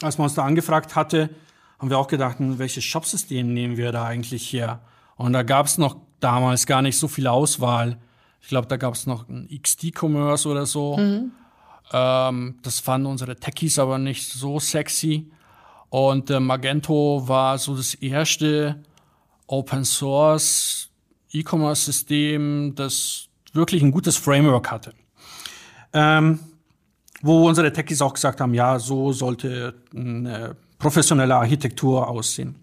[0.00, 1.30] als man uns da angefragt hatte,
[1.78, 4.80] haben wir auch gedacht, hm, welches Shopsystem nehmen wir da eigentlich her?
[5.16, 7.98] Und da gab es noch damals gar nicht so viel Auswahl.
[8.40, 10.96] Ich glaube, da gab es noch ein XD-Commerce oder so.
[10.96, 11.32] Mhm.
[11.92, 15.30] Ähm, das fanden unsere Techies aber nicht so sexy.
[15.90, 18.82] Und äh, Magento war so das erste
[19.46, 20.90] Open Source
[21.32, 23.27] E-Commerce-System, das
[23.58, 24.94] wirklich ein gutes Framework hatte.
[25.92, 26.38] Ähm,
[27.20, 32.54] wo unsere Techies auch gesagt haben, ja, so sollte eine professionelle Architektur aussehen.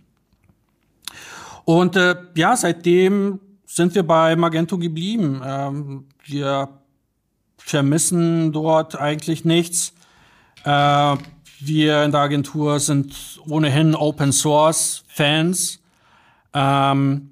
[1.65, 5.41] Und äh, ja, seitdem sind wir bei Magento geblieben.
[5.43, 6.69] Ähm, wir
[7.57, 9.93] vermissen dort eigentlich nichts.
[10.63, 11.17] Äh,
[11.59, 15.79] wir in der Agentur sind ohnehin Open Source Fans,
[16.53, 17.31] ähm,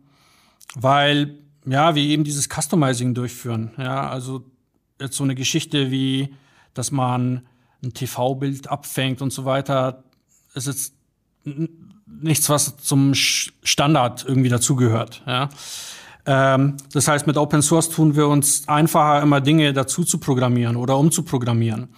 [0.75, 3.71] weil ja, wie eben dieses Customizing durchführen.
[3.77, 4.43] Ja, also
[4.99, 6.33] jetzt so eine Geschichte wie,
[6.73, 7.43] dass man
[7.83, 10.03] ein TV-Bild abfängt und so weiter,
[10.53, 10.93] ist jetzt
[12.05, 15.23] nichts, was zum Standard irgendwie dazugehört.
[15.25, 15.49] Ja.
[16.25, 20.77] Ähm, das heißt, mit Open Source tun wir uns einfacher, immer Dinge dazu zu programmieren
[20.77, 21.89] oder umzuprogrammieren.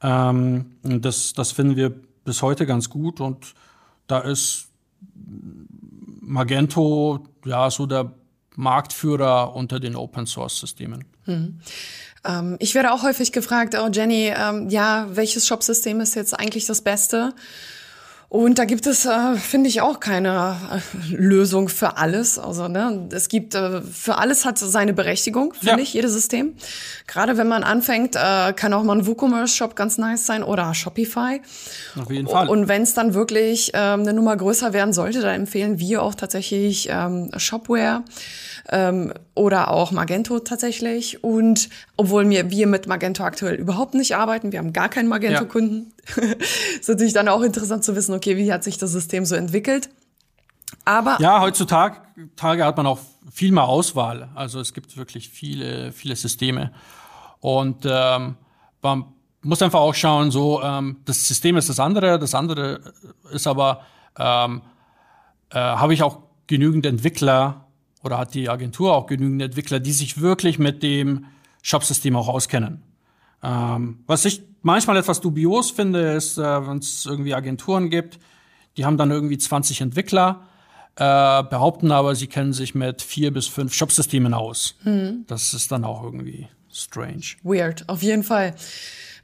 [0.00, 1.94] Ähm, das, das finden wir
[2.24, 3.54] bis heute ganz gut und
[4.06, 4.68] da ist
[6.20, 8.12] Magento ja so der
[8.58, 11.04] Marktführer unter den Open Source Systemen.
[11.26, 11.60] Mhm.
[12.24, 16.66] Ähm, ich werde auch häufig gefragt, oh Jenny, ähm, ja, welches Shop-System ist jetzt eigentlich
[16.66, 17.34] das Beste?
[18.30, 22.38] Und da gibt es, äh, finde ich, auch keine äh, Lösung für alles.
[22.38, 25.78] Also ne, es gibt äh, für alles hat seine Berechtigung, finde ja.
[25.78, 26.54] ich, jedes System.
[27.06, 31.40] Gerade wenn man anfängt, äh, kann auch mal ein WooCommerce-Shop ganz nice sein oder Shopify.
[31.98, 32.48] Auf jeden Fall.
[32.48, 36.14] Und wenn es dann wirklich ähm, eine Nummer größer werden sollte, dann empfehlen wir auch
[36.14, 38.02] tatsächlich ähm, Shopware
[38.70, 41.24] ähm, oder auch Magento tatsächlich.
[41.24, 45.92] Und obwohl wir, wir mit Magento aktuell überhaupt nicht arbeiten, wir haben gar keinen Magento-Kunden,
[46.16, 46.22] ja.
[46.80, 49.88] ist natürlich dann auch interessant zu wissen, okay, wie hat sich das System so entwickelt.
[50.84, 52.00] Aber ja, heutzutage
[52.36, 52.98] Tage hat man auch
[53.30, 54.28] viel mehr Auswahl.
[54.34, 56.72] Also es gibt wirklich viele, viele Systeme.
[57.40, 58.36] Und ähm,
[58.82, 59.04] man
[59.42, 62.80] muss einfach auch schauen, so ähm, das System ist das andere, das andere
[63.30, 63.82] ist aber,
[64.18, 64.62] ähm,
[65.50, 67.67] äh, habe ich auch genügend Entwickler,
[68.02, 71.26] oder hat die Agentur auch genügend Entwickler, die sich wirklich mit dem
[71.62, 72.82] Shopsystem auch auskennen.
[73.42, 78.18] Ähm, was ich manchmal etwas dubios finde, ist, äh, wenn es irgendwie Agenturen gibt,
[78.76, 80.42] die haben dann irgendwie 20 Entwickler,
[80.96, 84.74] äh, behaupten aber, sie kennen sich mit vier bis fünf Shopsystemen aus.
[84.82, 85.24] Hm.
[85.26, 87.36] Das ist dann auch irgendwie strange.
[87.42, 88.54] Weird, auf jeden Fall.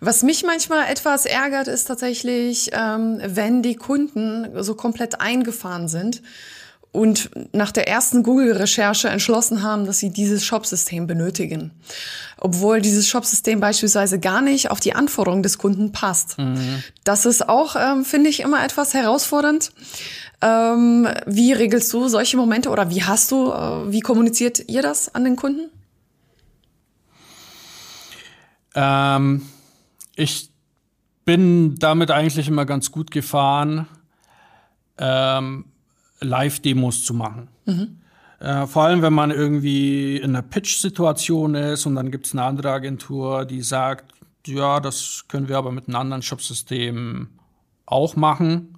[0.01, 6.23] Was mich manchmal etwas ärgert, ist tatsächlich, ähm, wenn die Kunden so komplett eingefahren sind
[6.95, 11.73] und nach der ersten Google-Recherche entschlossen haben, dass sie dieses Shop-System benötigen.
[12.39, 16.39] Obwohl dieses Shop-System beispielsweise gar nicht auf die Anforderungen des Kunden passt.
[16.39, 16.85] Mhm.
[17.03, 19.73] Das ist auch, ähm, finde ich, immer etwas herausfordernd.
[20.41, 25.13] Ähm, wie regelst du solche Momente oder wie hast du, äh, wie kommuniziert ihr das
[25.17, 25.71] an den Kunden?
[28.77, 29.43] Ähm,
[30.15, 30.49] ich
[31.25, 33.89] bin damit eigentlich immer ganz gut gefahren.
[34.97, 35.65] Ähm,
[36.25, 37.49] Live-Demos zu machen.
[37.67, 37.99] Mhm.
[38.41, 42.43] Äh, vor allem, wenn man irgendwie in einer Pitch-Situation ist und dann gibt es eine
[42.43, 44.13] andere Agentur, die sagt,
[44.47, 47.29] ja, das können wir aber mit einem anderen Shop-System
[47.87, 48.75] auch machen.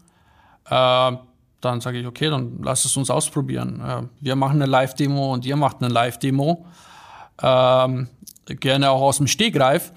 [0.68, 1.12] Äh,
[1.60, 3.80] dann sage ich, okay, dann lass es uns ausprobieren.
[3.80, 6.66] Äh, wir machen eine Live-Demo und ihr macht eine Live-Demo.
[7.42, 8.08] Ähm,
[8.46, 9.92] gerne auch aus dem Stegreif.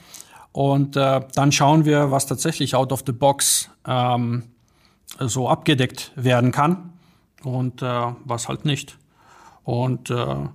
[0.51, 4.43] Und äh, dann schauen wir, was tatsächlich out of the box ähm,
[5.19, 6.93] so abgedeckt werden kann.
[7.43, 8.97] Und äh, was halt nicht.
[9.63, 10.47] Und äh,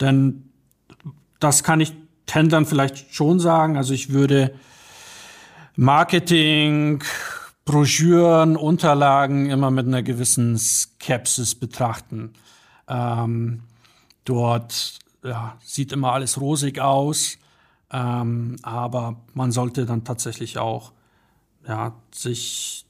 [0.00, 0.50] denn
[1.40, 1.94] das kann ich
[2.30, 3.76] Händlern vielleicht schon sagen.
[3.76, 4.54] Also ich würde
[5.76, 7.02] Marketing,
[7.64, 12.32] Broschüren, Unterlagen immer mit einer gewissen Skepsis betrachten.
[12.88, 13.62] Ähm,
[14.24, 17.38] dort ja, sieht immer alles rosig aus,
[17.90, 20.92] ähm, aber man sollte dann tatsächlich auch
[21.66, 22.83] ja, sich,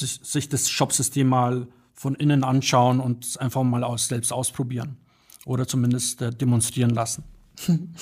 [0.00, 4.96] sich, sich das Shopsystem mal von innen anschauen und einfach mal aus, selbst ausprobieren
[5.44, 7.24] oder zumindest äh, demonstrieren lassen.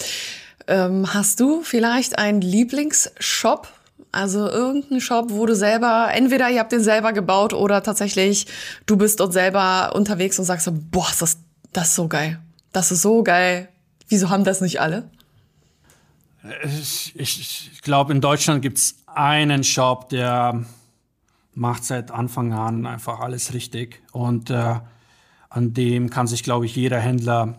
[0.71, 3.69] Ähm, hast du vielleicht einen Lieblingsshop?
[4.13, 8.47] Also irgendeinen Shop, wo du selber, entweder ihr habt den selber gebaut oder tatsächlich
[8.85, 11.39] du bist dort selber unterwegs und sagst so, boah, das,
[11.73, 12.39] das ist so geil.
[12.73, 13.69] Das ist so geil.
[14.09, 15.11] Wieso haben das nicht alle?
[16.65, 20.65] Ich, ich, ich glaube, in Deutschland gibt es einen Shop, der
[21.59, 24.01] macht seit Anfang an einfach alles richtig.
[24.13, 24.77] Und äh,
[25.51, 27.59] an dem kann sich, glaube ich, jeder Händler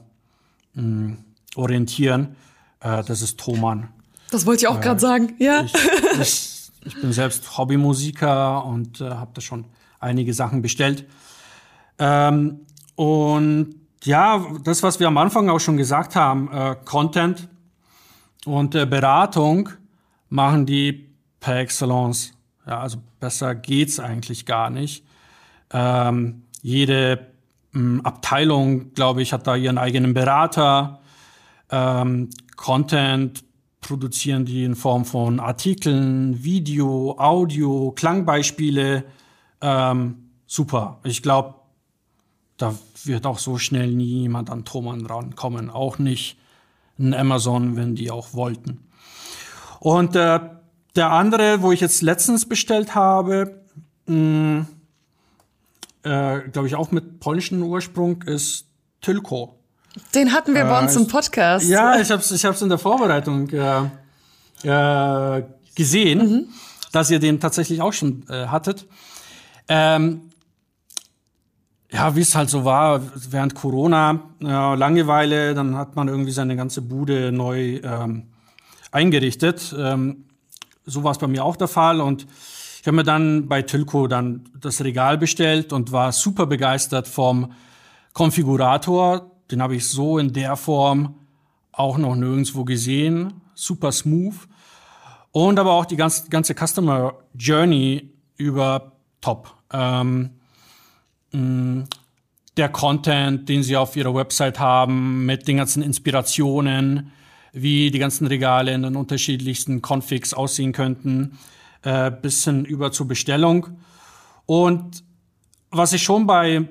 [0.73, 1.17] mh, hm,
[1.55, 2.35] orientieren.
[2.79, 3.89] Äh, das ist Thomann.
[4.31, 5.63] Das wollte ich auch äh, gerade sagen, ja.
[5.63, 5.73] Ich,
[6.21, 9.65] ich, ich, bin selbst Hobbymusiker und äh, habe da schon
[9.99, 11.05] einige Sachen bestellt.
[11.97, 12.61] Ähm,
[12.95, 17.49] und ja, das, was wir am Anfang auch schon gesagt haben, äh, Content
[18.45, 19.69] und äh, Beratung
[20.29, 21.09] machen die
[21.41, 22.31] per Excellence.
[22.69, 25.03] Ja, also besser geht's eigentlich gar nicht.
[25.71, 27.25] Ähm, jede
[27.71, 30.99] mh, Abteilung, glaube ich, hat da ihren eigenen Berater.
[31.71, 33.43] Ähm, Content
[33.81, 39.03] produzieren die in Form von Artikeln, Video, Audio, Klangbeispiele.
[39.61, 40.99] Ähm, super.
[41.03, 41.55] Ich glaube,
[42.57, 45.71] da wird auch so schnell nie jemand an Thomann rankommen.
[45.71, 46.37] Auch nicht
[46.99, 48.85] ein Amazon, wenn die auch wollten.
[49.79, 50.39] Und äh,
[50.95, 53.61] der andere, wo ich jetzt letztens bestellt habe,
[54.07, 54.65] mh,
[56.03, 58.65] äh, glaube ich auch mit polnischem Ursprung, ist
[59.01, 59.55] Tylko.
[60.13, 61.67] Den hatten wir bei uns im Podcast.
[61.67, 63.89] Ja, ich habe es ich hab's in der Vorbereitung äh,
[64.63, 65.43] äh,
[65.75, 66.45] gesehen, mhm.
[66.91, 68.87] dass ihr den tatsächlich auch schon äh, hattet.
[69.67, 70.29] Ähm,
[71.91, 76.55] ja, wie es halt so war, während Corona, äh, Langeweile, dann hat man irgendwie seine
[76.55, 78.27] ganze Bude neu ähm,
[78.91, 79.73] eingerichtet.
[79.77, 80.25] Ähm,
[80.85, 82.27] so war es bei mir auch der Fall und
[82.81, 87.51] ich habe mir dann bei Tilco dann das Regal bestellt und war super begeistert vom
[88.13, 89.31] Konfigurator.
[89.51, 91.15] Den habe ich so in der Form
[91.73, 93.33] auch noch nirgendwo gesehen.
[93.53, 94.35] Super smooth.
[95.31, 99.53] Und aber auch die ganze, ganze Customer Journey über top.
[99.71, 100.31] Ähm,
[101.31, 101.81] mm,
[102.55, 107.11] der Content, den sie auf ihrer Website haben, mit den ganzen Inspirationen,
[107.53, 111.37] wie die ganzen Regale in den unterschiedlichsten Configs aussehen könnten,
[111.83, 113.67] äh, bis hin über zur Bestellung.
[114.45, 115.03] Und
[115.71, 116.67] was ich schon bei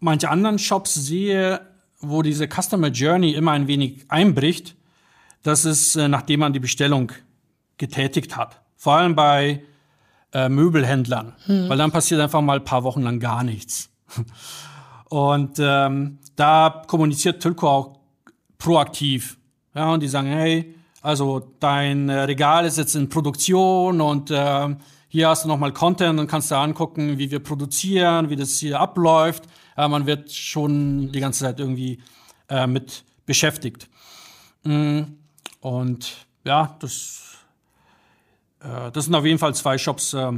[0.00, 1.60] manchen anderen Shops sehe,
[2.00, 4.76] wo diese Customer Journey immer ein wenig einbricht,
[5.42, 7.12] das ist, äh, nachdem man die Bestellung
[7.78, 8.60] getätigt hat.
[8.76, 9.62] Vor allem bei
[10.32, 11.68] äh, Möbelhändlern, hm.
[11.68, 13.90] weil dann passiert einfach mal ein paar Wochen lang gar nichts.
[15.08, 17.98] Und ähm, da kommuniziert Tülko auch
[18.58, 19.38] proaktiv.
[19.74, 24.74] Ja, und die sagen, hey, also dein äh, Regal ist jetzt in Produktion und äh,
[25.08, 28.80] hier hast du nochmal Content und kannst da angucken, wie wir produzieren, wie das hier
[28.80, 29.44] abläuft.
[29.76, 32.00] Äh, man wird schon die ganze Zeit irgendwie
[32.48, 33.88] äh, mit beschäftigt.
[34.62, 35.02] Mm,
[35.60, 37.36] und ja, das,
[38.60, 40.32] äh, das sind auf jeden Fall zwei Shops, äh,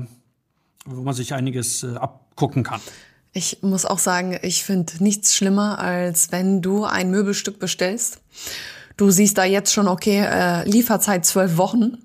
[0.85, 2.81] wo man sich einiges abgucken kann.
[3.33, 8.21] Ich muss auch sagen, ich finde nichts schlimmer, als wenn du ein Möbelstück bestellst.
[8.97, 11.99] Du siehst da jetzt schon, okay, äh, Lieferzeit zwölf Wochen.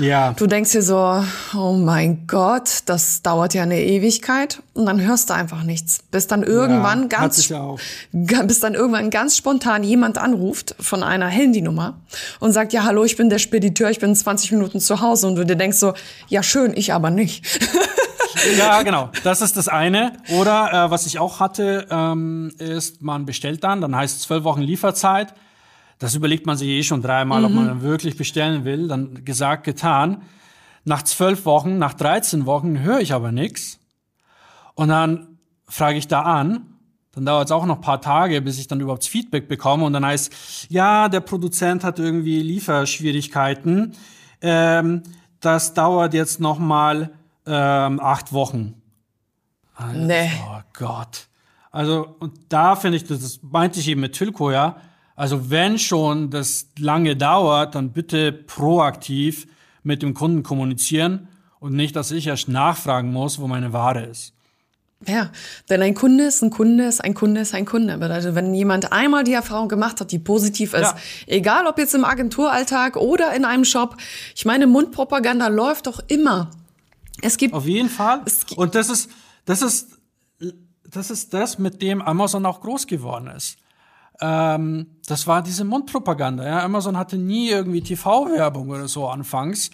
[0.00, 0.32] Ja.
[0.32, 1.22] Du denkst dir so,
[1.56, 6.00] oh mein Gott, das dauert ja eine Ewigkeit und dann hörst du einfach nichts.
[6.10, 7.76] Bis dann irgendwann ja, ganz, ja
[8.12, 12.00] bis dann irgendwann ganz spontan jemand anruft von einer Handynummer
[12.40, 15.36] und sagt, ja, hallo, ich bin der Spediteur, ich bin 20 Minuten zu Hause und
[15.36, 15.94] du dir denkst so,
[16.28, 17.44] ja, schön, ich aber nicht.
[18.56, 19.10] Ja, genau.
[19.24, 20.12] Das ist das eine.
[20.38, 24.44] Oder äh, was ich auch hatte, ähm, ist, man bestellt dann, dann heißt es zwölf
[24.44, 25.34] Wochen Lieferzeit.
[25.98, 27.46] Das überlegt man sich eh schon dreimal, mhm.
[27.46, 28.88] ob man dann wirklich bestellen will.
[28.88, 30.22] Dann gesagt, getan.
[30.84, 33.78] Nach zwölf Wochen, nach 13 Wochen höre ich aber nichts.
[34.74, 36.66] Und dann frage ich da an.
[37.12, 39.84] Dann dauert es auch noch paar Tage, bis ich dann überhaupt Feedback bekomme.
[39.84, 43.94] Und dann heißt, ja, der Produzent hat irgendwie Lieferschwierigkeiten.
[44.40, 45.02] Ähm,
[45.40, 47.10] das dauert jetzt noch mal
[47.44, 48.80] ähm, acht Wochen.
[49.74, 50.30] Also, nee.
[50.48, 51.26] Oh Gott.
[51.70, 54.76] Also, und da finde ich, das meinte ich eben mit Tilko, ja.
[55.18, 59.48] Also, wenn schon das lange dauert, dann bitte proaktiv
[59.82, 61.26] mit dem Kunden kommunizieren
[61.58, 64.32] und nicht, dass ich erst nachfragen muss, wo meine Ware ist.
[65.08, 65.32] Ja,
[65.68, 67.98] denn ein Kunde ist ein Kunde ist ein Kunde ist ein Kunde.
[67.98, 70.96] Bedeutet, wenn jemand einmal die Erfahrung gemacht hat, die positiv ist, ja.
[71.26, 73.96] egal ob jetzt im Agenturalltag oder in einem Shop,
[74.36, 76.48] ich meine, Mundpropaganda läuft doch immer.
[77.22, 78.22] Es gibt auf jeden Fall.
[78.54, 79.10] Und das ist
[79.46, 79.98] das ist
[80.88, 83.58] das ist das, mit dem Amazon auch groß geworden ist.
[84.20, 86.44] Ähm, das war diese Mundpropaganda.
[86.44, 86.64] Ja?
[86.64, 89.70] Amazon hatte nie irgendwie TV-Werbung oder so anfangs,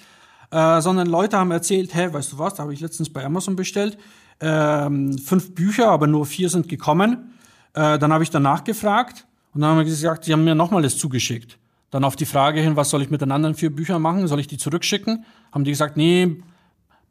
[0.50, 3.56] äh, sondern Leute haben erzählt, hey, weißt du was, da habe ich letztens bei Amazon
[3.56, 3.98] bestellt,
[4.40, 7.34] ähm, fünf Bücher, aber nur vier sind gekommen.
[7.72, 10.82] Äh, dann habe ich danach gefragt und dann haben wir gesagt, sie haben mir nochmal
[10.82, 11.58] das zugeschickt.
[11.90, 14.26] Dann auf die Frage hin, was soll ich mit den anderen vier Büchern machen?
[14.26, 15.24] Soll ich die zurückschicken?
[15.52, 16.42] Haben die gesagt, nee,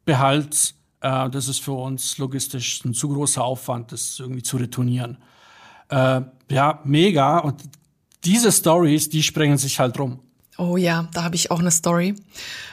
[0.04, 0.74] behalt's.
[1.00, 5.18] Äh, das ist für uns logistisch ein zu großer Aufwand, das irgendwie zu retournieren.
[5.88, 7.38] Äh, ja, mega.
[7.38, 7.62] Und
[8.24, 10.20] diese Stories, die sprengen sich halt rum.
[10.56, 12.14] Oh ja, da habe ich auch eine Story.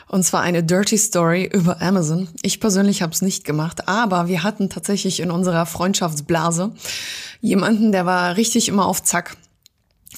[0.08, 2.28] Und zwar eine Dirty Story über Amazon.
[2.42, 6.74] Ich persönlich habe es nicht gemacht, aber wir hatten tatsächlich in unserer Freundschaftsblase
[7.40, 9.38] jemanden, der war richtig immer auf Zack.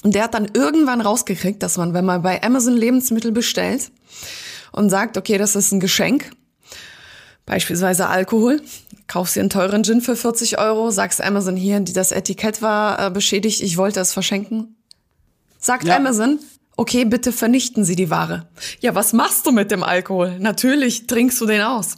[0.02, 3.90] Und der hat dann irgendwann rausgekriegt, dass man, wenn man bei Amazon Lebensmittel bestellt
[4.72, 6.30] und sagt, okay, das ist ein Geschenk,
[7.46, 8.60] beispielsweise Alkohol,
[9.06, 13.10] kaufst dir einen teuren Gin für 40 Euro, sagst Amazon hier, das Etikett war äh,
[13.10, 14.76] beschädigt, ich wollte es verschenken.
[15.58, 15.96] Sagt ja.
[15.96, 16.38] Amazon,
[16.76, 18.48] Okay, bitte vernichten Sie die Ware.
[18.80, 20.38] Ja, was machst du mit dem Alkohol?
[20.40, 21.96] Natürlich trinkst du den aus.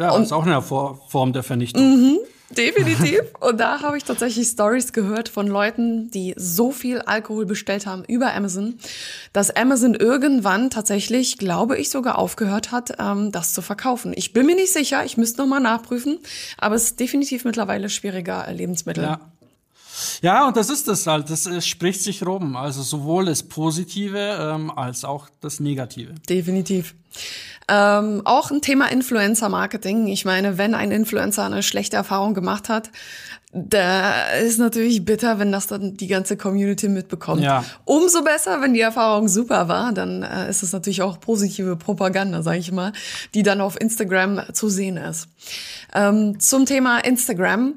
[0.00, 1.82] Ja, und, ist auch eine Form der Vernichtung.
[1.82, 2.18] Mhm,
[2.50, 3.20] definitiv.
[3.40, 8.04] und da habe ich tatsächlich Stories gehört von Leuten, die so viel Alkohol bestellt haben
[8.04, 8.78] über Amazon,
[9.32, 14.12] dass Amazon irgendwann tatsächlich, glaube ich, sogar aufgehört hat, ähm, das zu verkaufen.
[14.16, 16.18] Ich bin mir nicht sicher, ich müsste nochmal nachprüfen,
[16.58, 19.20] aber es ist definitiv mittlerweile schwieriger, Lebensmittel ja.
[20.22, 21.30] Ja, und das ist es halt.
[21.30, 22.56] Das, das spricht sich rum.
[22.56, 26.14] Also sowohl das Positive ähm, als auch das Negative.
[26.28, 26.94] Definitiv.
[27.72, 30.08] Ähm, auch ein Thema Influencer-Marketing.
[30.08, 32.90] Ich meine, wenn ein Influencer eine schlechte Erfahrung gemacht hat,
[33.52, 37.42] da ist natürlich bitter, wenn das dann die ganze Community mitbekommt.
[37.42, 37.64] Ja.
[37.84, 42.42] Umso besser, wenn die Erfahrung super war, dann äh, ist es natürlich auch positive Propaganda,
[42.42, 42.92] sage ich mal,
[43.34, 45.28] die dann auf Instagram zu sehen ist.
[45.94, 47.74] Ähm, zum Thema Instagram.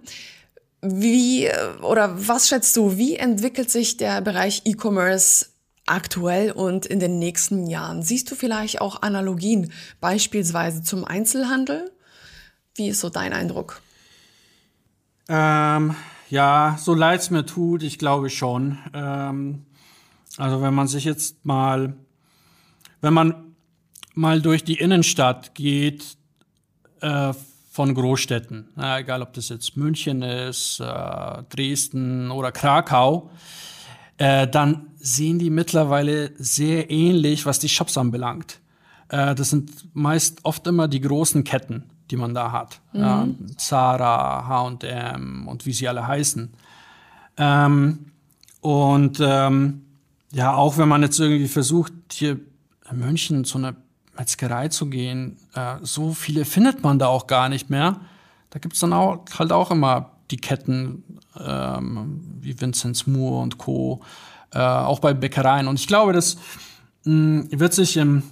[0.86, 1.50] Wie
[1.82, 5.46] oder was schätzt du, wie entwickelt sich der Bereich E-Commerce
[5.86, 8.04] aktuell und in den nächsten Jahren?
[8.04, 11.92] Siehst du vielleicht auch Analogien beispielsweise zum Einzelhandel?
[12.76, 13.82] Wie ist so dein Eindruck?
[15.28, 15.96] Ähm,
[16.30, 18.78] ja, so leid es mir tut, ich glaube schon.
[18.94, 19.66] Ähm,
[20.38, 21.94] also wenn man sich jetzt mal,
[23.02, 23.56] wenn man
[24.16, 26.18] mal durch die Innenstadt geht,
[27.02, 27.34] äh,
[27.74, 33.32] von Großstädten, ja, egal ob das jetzt München ist, äh, Dresden oder Krakau,
[34.18, 38.62] äh, dann sehen die mittlerweile sehr ähnlich, was die Shops anbelangt.
[39.10, 42.80] Äh, das sind meist oft immer die großen Ketten, die man da hat.
[42.94, 43.00] Mhm.
[43.02, 43.28] Ja,
[43.58, 46.54] Zara, H&M und wie sie alle heißen.
[47.36, 48.06] Ähm,
[48.62, 49.82] und ähm,
[50.32, 52.40] ja, auch wenn man jetzt irgendwie versucht, hier
[52.90, 53.76] in München so eine
[54.18, 58.00] Metzgerei zu gehen, äh, so viele findet man da auch gar nicht mehr.
[58.52, 61.04] Da gibt's dann auch halt auch immer die Ketten
[61.38, 64.02] ähm, wie Vincenz Moore und Co.
[64.54, 65.68] Äh, auch bei Bäckereien.
[65.68, 66.38] Und ich glaube, das
[67.06, 68.24] mh, wird sich im,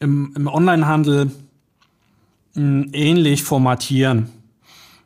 [0.00, 1.30] im, im Onlinehandel
[2.54, 4.30] ähnlich formatieren.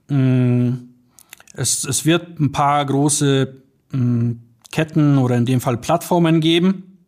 [0.09, 0.79] Mh,
[1.53, 3.62] es, es wird ein paar große
[3.93, 4.37] mh,
[4.72, 6.99] Ketten oder in dem Fall Plattformen geben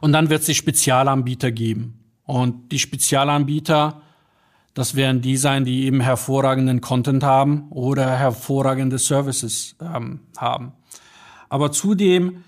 [0.00, 1.98] und dann wird es die Spezialanbieter geben.
[2.24, 4.02] Und die Spezialanbieter,
[4.74, 10.72] das werden die sein, die eben hervorragenden Content haben oder hervorragende Services ähm, haben.
[11.52, 12.44] Aber zudem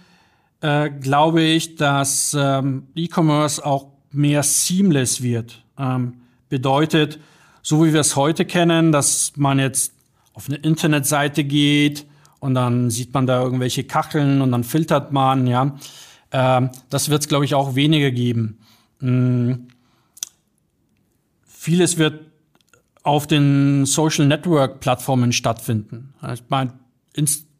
[0.62, 5.62] äh, glaube ich, dass ähm, E-Commerce auch mehr seamless wird.
[5.78, 7.20] Ähm, bedeutet,
[7.60, 9.92] so wie wir es heute kennen, dass man jetzt
[10.32, 12.06] auf eine Internetseite geht
[12.40, 15.76] und dann sieht man da irgendwelche Kacheln und dann filtert man, ja.
[16.32, 18.58] Ähm, das wird es, glaube ich, auch weniger geben.
[19.00, 19.68] Mhm.
[21.46, 22.24] Vieles wird
[23.02, 26.14] auf den Social Network Plattformen stattfinden.
[26.32, 26.72] Ich meine,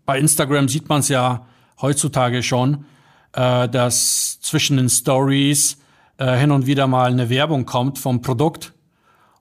[0.07, 1.47] bei Instagram sieht man es ja
[1.81, 2.85] heutzutage schon,
[3.33, 5.79] äh, dass zwischen den Stories
[6.19, 8.73] äh, hin und wieder mal eine Werbung kommt vom Produkt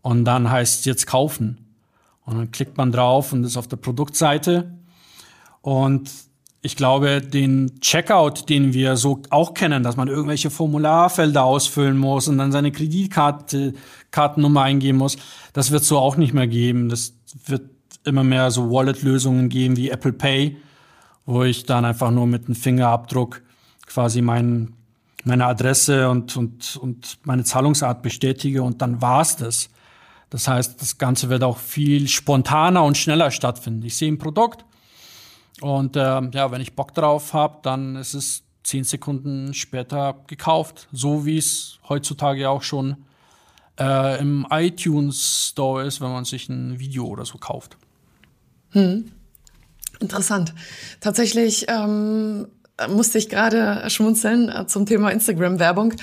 [0.02, 1.58] und dann heißt jetzt kaufen.
[2.26, 4.72] Und dann klickt man drauf und ist auf der Produktseite
[5.62, 6.10] und
[6.66, 12.30] ich glaube, den Checkout, den wir so auch kennen, dass man irgendwelche Formularfelder ausfüllen muss
[12.30, 13.74] und dann seine Kreditkarte,
[14.10, 15.18] Kartennummer eingeben muss,
[15.52, 16.88] das wird so auch nicht mehr geben.
[16.88, 17.16] Das
[17.48, 17.70] wird
[18.06, 20.58] immer mehr so Wallet-Lösungen geben wie Apple Pay,
[21.26, 23.42] wo ich dann einfach nur mit einem Fingerabdruck
[23.86, 24.74] quasi mein,
[25.24, 29.70] meine Adresse und, und, und meine Zahlungsart bestätige und dann war's das.
[30.30, 33.86] Das heißt, das Ganze wird auch viel spontaner und schneller stattfinden.
[33.86, 34.66] Ich sehe ein Produkt
[35.62, 40.88] und äh, ja, wenn ich Bock drauf habe, dann ist es zehn Sekunden später gekauft,
[40.92, 43.06] so wie es heutzutage auch schon
[43.80, 47.78] äh, im iTunes Store ist, wenn man sich ein Video oder so kauft.
[48.74, 49.12] Hm.
[50.00, 50.54] Interessant.
[51.00, 52.48] Tatsächlich ähm,
[52.90, 55.94] musste ich gerade schmunzeln äh, zum Thema Instagram-Werbung.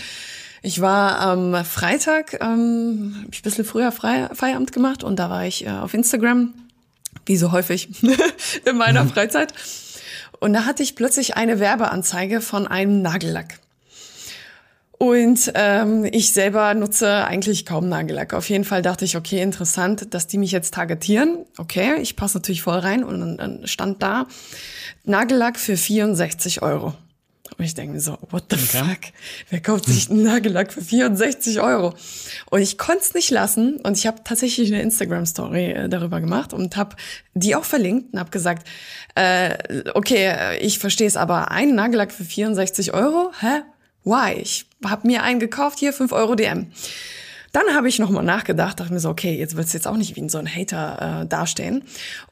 [0.62, 5.31] Ich war am ähm, Freitag, ähm, hab ich ein bisschen früher Feierabend gemacht und da
[5.31, 6.53] war ich äh, auf Instagram,
[7.27, 7.89] wie so häufig
[8.64, 9.11] in meiner mhm.
[9.11, 9.55] Freizeit.
[10.39, 13.59] Und da hatte ich plötzlich eine Werbeanzeige von einem Nagellack.
[15.03, 18.34] Und ähm, ich selber nutze eigentlich kaum Nagellack.
[18.34, 21.46] Auf jeden Fall dachte ich, okay, interessant, dass die mich jetzt targetieren.
[21.57, 24.26] Okay, ich passe natürlich voll rein und dann stand da
[25.05, 26.92] Nagellack für 64 Euro.
[27.57, 28.84] Und ich denke mir so, what the okay.
[28.84, 28.98] fuck?
[29.48, 31.94] Wer kauft sich einen Nagellack für 64 Euro?
[32.51, 33.76] Und ich konnte es nicht lassen.
[33.76, 36.96] Und ich habe tatsächlich eine Instagram-Story äh, darüber gemacht und habe
[37.32, 38.68] die auch verlinkt und habe gesagt,
[39.14, 39.57] äh,
[39.94, 43.32] okay, ich verstehe es, aber ein Nagellack für 64 Euro?
[43.40, 43.62] Hä?
[44.05, 44.34] Why?
[44.40, 46.72] Ich habe mir einen gekauft, hier 5 Euro DM.
[47.53, 50.14] Dann habe ich nochmal nachgedacht, dachte mir so, okay, jetzt willst du jetzt auch nicht
[50.14, 51.82] wie so ein Hater äh, dastehen.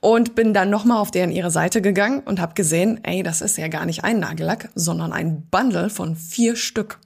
[0.00, 3.58] Und bin dann nochmal auf deren ihre Seite gegangen und habe gesehen, ey, das ist
[3.58, 7.00] ja gar nicht ein Nagellack, sondern ein Bundle von vier Stück.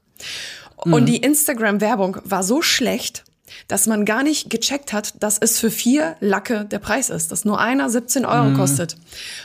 [0.85, 0.93] Mhm.
[0.93, 3.25] Und die Instagram-Werbung war so schlecht,
[3.69, 7.45] dass man gar nicht gecheckt hat, dass es für vier Lacke der Preis ist, dass
[7.45, 8.57] nur einer 17 Euro mhm.
[8.57, 8.97] kostet.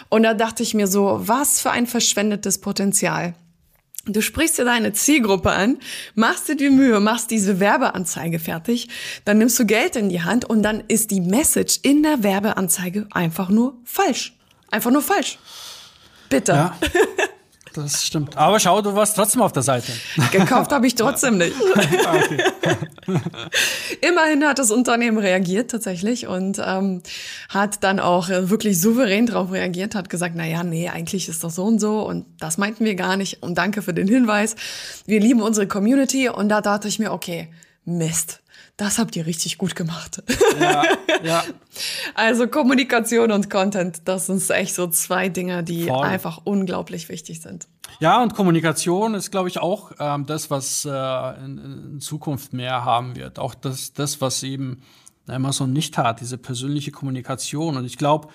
[0.09, 3.34] Und da dachte ich mir so, was für ein verschwendetes Potenzial.
[4.08, 5.78] Du sprichst dir deine Zielgruppe an,
[6.16, 8.88] machst dir die Mühe, machst diese Werbeanzeige fertig,
[9.26, 13.08] dann nimmst du Geld in die Hand und dann ist die Message in der Werbeanzeige
[13.12, 14.34] einfach nur falsch.
[14.72, 15.38] Einfach nur falsch.
[16.30, 16.51] Bitte.
[16.51, 16.78] Ja.
[17.78, 18.36] Das stimmt.
[18.36, 19.91] Aber schau, du warst trotzdem auf der Seite.
[20.32, 21.53] Gekauft habe ich trotzdem nicht.
[22.05, 23.15] Ah,
[24.01, 27.01] Immerhin hat das Unternehmen reagiert tatsächlich und ähm,
[27.49, 31.43] hat dann auch äh, wirklich souverän darauf reagiert, hat gesagt, na ja, nee, eigentlich ist
[31.43, 34.55] das so und so und das meinten wir gar nicht und danke für den Hinweis.
[35.05, 37.49] Wir lieben unsere Community und da dachte ich mir, okay,
[37.86, 38.41] Mist
[38.78, 40.23] das habt ihr richtig gut gemacht.
[40.59, 40.84] Ja,
[41.23, 41.43] ja.
[42.15, 46.05] Also Kommunikation und Content, das sind echt so zwei Dinge, die Voll.
[46.05, 47.67] einfach unglaublich wichtig sind.
[47.99, 50.89] Ja, und Kommunikation ist, glaube ich, auch ähm, das, was äh,
[51.43, 53.38] in, in, Zukunft mehr haben wird.
[53.38, 54.82] Auch das, das was eben
[55.28, 57.78] Amazon nicht hat, diese persönliche Kommunikation.
[57.78, 58.30] Und ich glaube,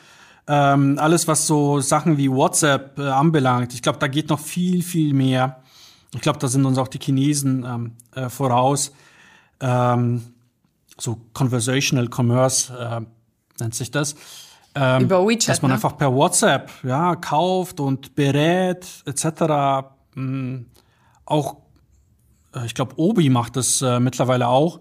[0.46, 4.82] ähm, alles, was so Sachen wie WhatsApp äh, anbelangt, ich glaube, da geht noch viel,
[4.82, 5.62] viel mehr.
[6.14, 8.92] Ich glaube, da sind uns auch die Chinesen ähm, äh, voraus.
[9.60, 10.31] Ähm,
[10.98, 13.00] so Conversational Commerce äh,
[13.60, 14.14] nennt sich das.
[14.74, 15.74] Ähm, Über WeChat, dass man ne?
[15.74, 19.86] einfach per WhatsApp ja kauft und berät etc.
[20.14, 20.66] Mhm.
[21.26, 21.56] Auch
[22.54, 24.80] äh, ich glaube Obi macht das äh, mittlerweile auch.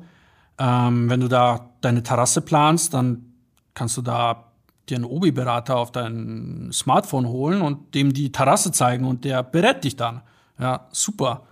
[0.57, 3.33] Ähm, wenn du da deine Terrasse planst, dann
[3.73, 4.51] kannst du da
[4.89, 9.83] dir einen Obi-Berater auf dein Smartphone holen und dem die Terrasse zeigen und der berät
[9.83, 10.21] dich dann.
[10.59, 11.43] Ja, super.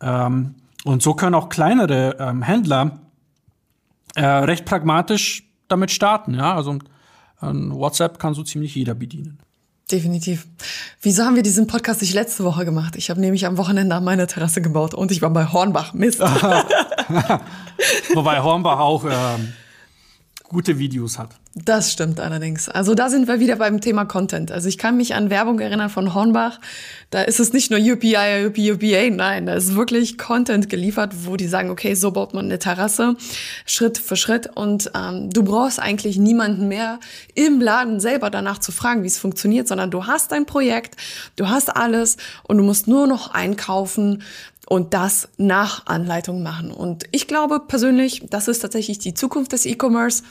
[0.00, 0.54] Ähm,
[0.84, 2.98] und so können auch kleinere ähm, Händler
[4.14, 6.34] äh, recht pragmatisch damit starten.
[6.34, 6.78] Ja, also
[7.40, 9.38] ein WhatsApp kann so ziemlich jeder bedienen.
[9.90, 10.46] Definitiv.
[11.02, 12.96] Wieso haben wir diesen Podcast nicht letzte Woche gemacht?
[12.96, 15.92] Ich habe nämlich am Wochenende an meiner Terrasse gebaut und ich war bei Hornbach.
[15.92, 16.20] Mist.
[18.14, 19.52] Wobei Hornbach auch ähm,
[20.44, 21.30] gute Videos hat.
[21.56, 22.68] Das stimmt allerdings.
[22.68, 24.50] Also da sind wir wieder beim Thema Content.
[24.50, 26.60] Also ich kann mich an Werbung erinnern von Hornbach.
[27.10, 31.36] Da ist es nicht nur UPI, UPI, UPA, nein, da ist wirklich Content geliefert, wo
[31.36, 33.16] die sagen, okay, so baut man eine Terrasse,
[33.66, 34.48] Schritt für Schritt.
[34.54, 36.98] Und ähm, du brauchst eigentlich niemanden mehr
[37.34, 40.96] im Laden selber danach zu fragen, wie es funktioniert, sondern du hast dein Projekt,
[41.36, 44.22] du hast alles und du musst nur noch einkaufen,
[44.66, 46.70] und das nach Anleitung machen.
[46.70, 50.22] Und ich glaube persönlich, das ist tatsächlich die Zukunft des E-Commerce.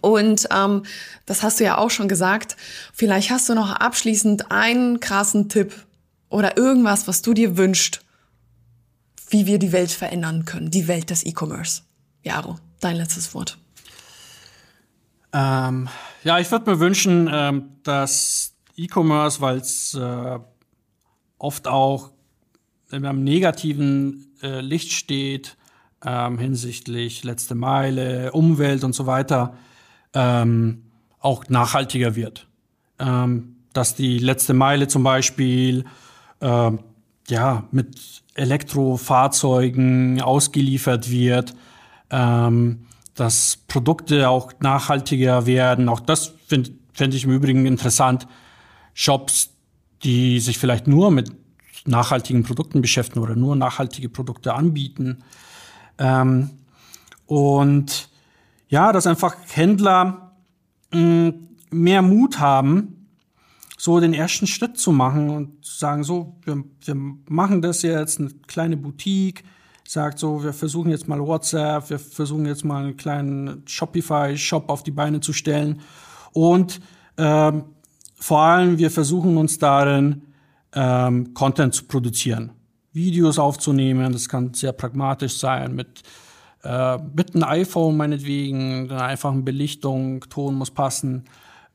[0.00, 0.84] Und ähm,
[1.26, 2.56] das hast du ja auch schon gesagt.
[2.92, 5.74] Vielleicht hast du noch abschließend einen krassen Tipp
[6.28, 8.02] oder irgendwas, was du dir wünschst,
[9.30, 11.82] wie wir die Welt verändern können, die Welt des E-Commerce.
[12.22, 13.58] Jaro, dein letztes Wort.
[15.32, 15.88] Ähm,
[16.24, 20.38] ja, ich würde mir wünschen, ähm, dass E-Commerce, weil es äh,
[21.38, 22.10] oft auch
[22.92, 25.56] in einem negativen äh, Licht steht,
[26.04, 29.54] ähm, hinsichtlich letzte Meile, Umwelt und so weiter,
[30.14, 30.82] ähm,
[31.18, 32.48] auch nachhaltiger wird.
[32.98, 35.84] Ähm, dass die letzte Meile zum Beispiel
[36.40, 36.70] äh,
[37.28, 41.54] ja, mit Elektrofahrzeugen ausgeliefert wird,
[42.10, 45.88] ähm, dass Produkte auch nachhaltiger werden.
[45.88, 48.26] Auch das finde find ich im Übrigen interessant.
[48.94, 49.50] Shops,
[50.02, 51.30] die sich vielleicht nur mit
[51.86, 55.22] nachhaltigen Produkten beschäftigen oder nur nachhaltige Produkte anbieten.
[55.98, 56.50] Ähm,
[57.26, 58.08] und
[58.68, 60.32] ja, dass einfach Händler
[60.92, 61.32] mh,
[61.70, 63.06] mehr Mut haben,
[63.78, 66.94] so den ersten Schritt zu machen und sagen so, wir, wir
[67.28, 69.42] machen das jetzt, eine kleine Boutique,
[69.88, 74.82] sagt so, wir versuchen jetzt mal WhatsApp, wir versuchen jetzt mal einen kleinen Shopify-Shop auf
[74.82, 75.80] die Beine zu stellen
[76.32, 76.80] und
[77.16, 77.64] ähm,
[78.16, 80.22] vor allem wir versuchen uns darin,
[80.74, 82.52] ähm, Content zu produzieren,
[82.92, 86.02] Videos aufzunehmen, das kann sehr pragmatisch sein mit
[86.62, 91.24] äh, mit einem iPhone meinetwegen, einer einfachen Belichtung, Ton muss passen,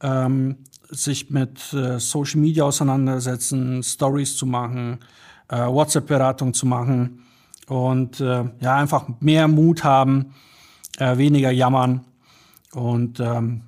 [0.02, 0.58] ähm,
[0.90, 5.00] sich mit äh, Social Media auseinandersetzen, Stories zu machen,
[5.48, 7.24] äh, WhatsApp-Beratung zu machen
[7.68, 10.36] und äh, ja einfach mehr Mut haben,
[11.00, 12.06] äh, weniger jammern
[12.74, 13.62] und ähm,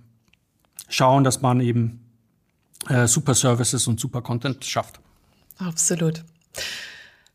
[0.90, 2.06] schauen, dass man eben
[2.90, 4.99] äh, super Services und super Content schafft.
[5.58, 6.24] Absolut.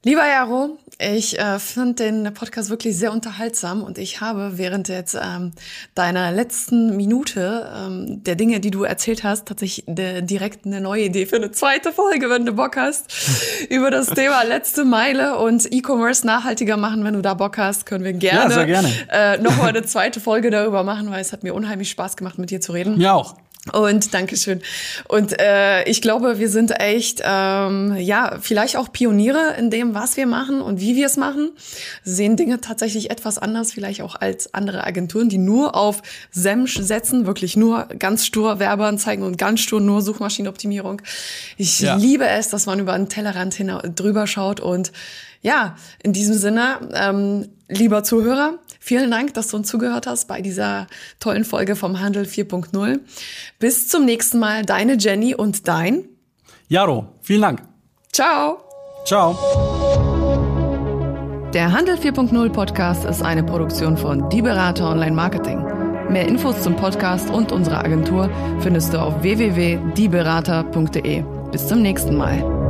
[0.05, 5.15] Lieber Jaro, ich äh, finde den Podcast wirklich sehr unterhaltsam und ich habe während jetzt
[5.15, 5.53] ähm,
[5.95, 11.27] deiner letzten Minute ähm, der Dinge, die du erzählt hast, tatsächlich direkt eine neue Idee
[11.27, 13.13] für eine zweite Folge, wenn du Bock hast,
[13.71, 17.05] über das Thema letzte Meile und E-Commerce nachhaltiger machen.
[17.05, 18.89] Wenn du da Bock hast, können wir gerne, ja, gerne.
[19.09, 22.51] Äh, nochmal eine zweite Folge darüber machen, weil es hat mir unheimlich Spaß gemacht, mit
[22.51, 23.01] dir zu reden.
[23.01, 23.37] Ja auch.
[23.71, 24.61] Und Dankeschön.
[25.07, 30.17] Und äh, ich glaube, wir sind echt, ähm, ja, vielleicht auch Pioniere in dem, was
[30.17, 31.53] wir machen und wie wir es machen.
[32.03, 36.03] Sehen Dinge tatsächlich etwas anders, vielleicht auch als andere Agenturen, die nur auf
[36.33, 41.01] Semsch setzen, wirklich nur ganz stur Werbeanzeigen und ganz stur nur Suchmaschinenoptimierung.
[41.57, 41.95] Ich ja.
[41.95, 44.59] liebe es, dass man über einen Tellerrand hin drüber schaut.
[44.59, 44.91] Und
[45.41, 50.41] ja, in diesem Sinne, ähm, lieber Zuhörer, Vielen Dank, dass du uns zugehört hast bei
[50.41, 50.89] dieser
[51.21, 52.99] tollen Folge vom Handel 4.0.
[53.61, 56.09] Bis zum nächsten Mal, deine Jenny und dein
[56.67, 57.07] Jaro.
[57.21, 57.63] Vielen Dank.
[58.13, 58.59] Ciao.
[59.05, 59.39] Ciao.
[61.55, 65.63] Der Handel 4.0 Podcast ist eine Produktion von Die Berater Online Marketing.
[66.11, 68.29] Mehr Infos zum Podcast und unserer Agentur
[68.63, 71.23] findest du auf www.dieberater.de.
[71.53, 72.62] Bis zum nächsten Mal.